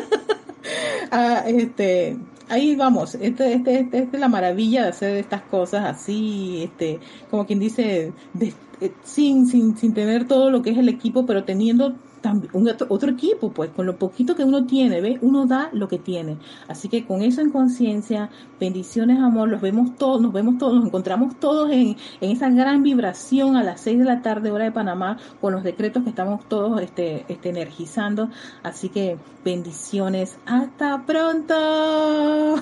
ah, 1.12 1.44
este, 1.46 2.18
ahí 2.48 2.74
vamos, 2.74 3.14
este, 3.14 3.54
este, 3.54 3.80
este, 3.80 3.98
esta 3.98 4.16
es 4.16 4.20
la 4.20 4.28
maravilla 4.28 4.82
de 4.82 4.88
hacer 4.88 5.16
estas 5.16 5.42
cosas 5.42 5.84
así, 5.84 6.64
este, 6.64 6.98
como 7.30 7.46
quien 7.46 7.60
dice, 7.60 8.12
de, 8.34 8.52
eh, 8.80 8.92
sin, 9.02 9.46
sin, 9.46 9.76
sin 9.76 9.94
tener 9.94 10.26
todo 10.26 10.50
lo 10.50 10.62
que 10.62 10.70
es 10.70 10.78
el 10.78 10.88
equipo, 10.88 11.26
pero 11.26 11.44
teniendo 11.44 11.94
también 12.20 12.50
un 12.54 12.68
otro, 12.68 13.10
equipo, 13.10 13.50
pues 13.52 13.70
con 13.70 13.86
lo 13.86 13.96
poquito 13.96 14.34
que 14.34 14.44
uno 14.44 14.66
tiene, 14.66 15.00
¿ves? 15.00 15.18
Uno 15.22 15.46
da 15.46 15.70
lo 15.72 15.88
que 15.88 15.98
tiene. 15.98 16.38
Así 16.68 16.88
que 16.88 17.04
con 17.04 17.22
eso 17.22 17.40
en 17.40 17.50
conciencia, 17.50 18.30
bendiciones, 18.58 19.18
amor, 19.18 19.48
los 19.48 19.60
vemos 19.60 19.96
todos, 19.96 20.20
nos 20.20 20.32
vemos 20.32 20.58
todos, 20.58 20.74
nos 20.74 20.86
encontramos 20.86 21.38
todos 21.40 21.70
en, 21.70 21.96
en 22.20 22.30
esa 22.30 22.50
gran 22.50 22.82
vibración 22.82 23.56
a 23.56 23.64
las 23.64 23.80
6 23.80 23.98
de 24.00 24.04
la 24.04 24.22
tarde, 24.22 24.50
hora 24.50 24.64
de 24.64 24.72
Panamá, 24.72 25.18
con 25.40 25.52
los 25.52 25.62
decretos 25.62 26.02
que 26.04 26.10
estamos 26.10 26.46
todos 26.48 26.80
este, 26.80 27.24
este, 27.28 27.48
energizando. 27.48 28.28
Así 28.62 28.88
que 28.88 29.18
bendiciones, 29.44 30.38
hasta 30.46 31.04
pronto. 31.06 31.54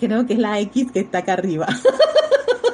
Creo 0.00 0.26
que 0.26 0.32
es 0.34 0.38
la 0.38 0.60
X 0.60 0.90
que 0.92 1.00
está 1.00 1.18
acá 1.18 1.34
arriba. 1.34 1.66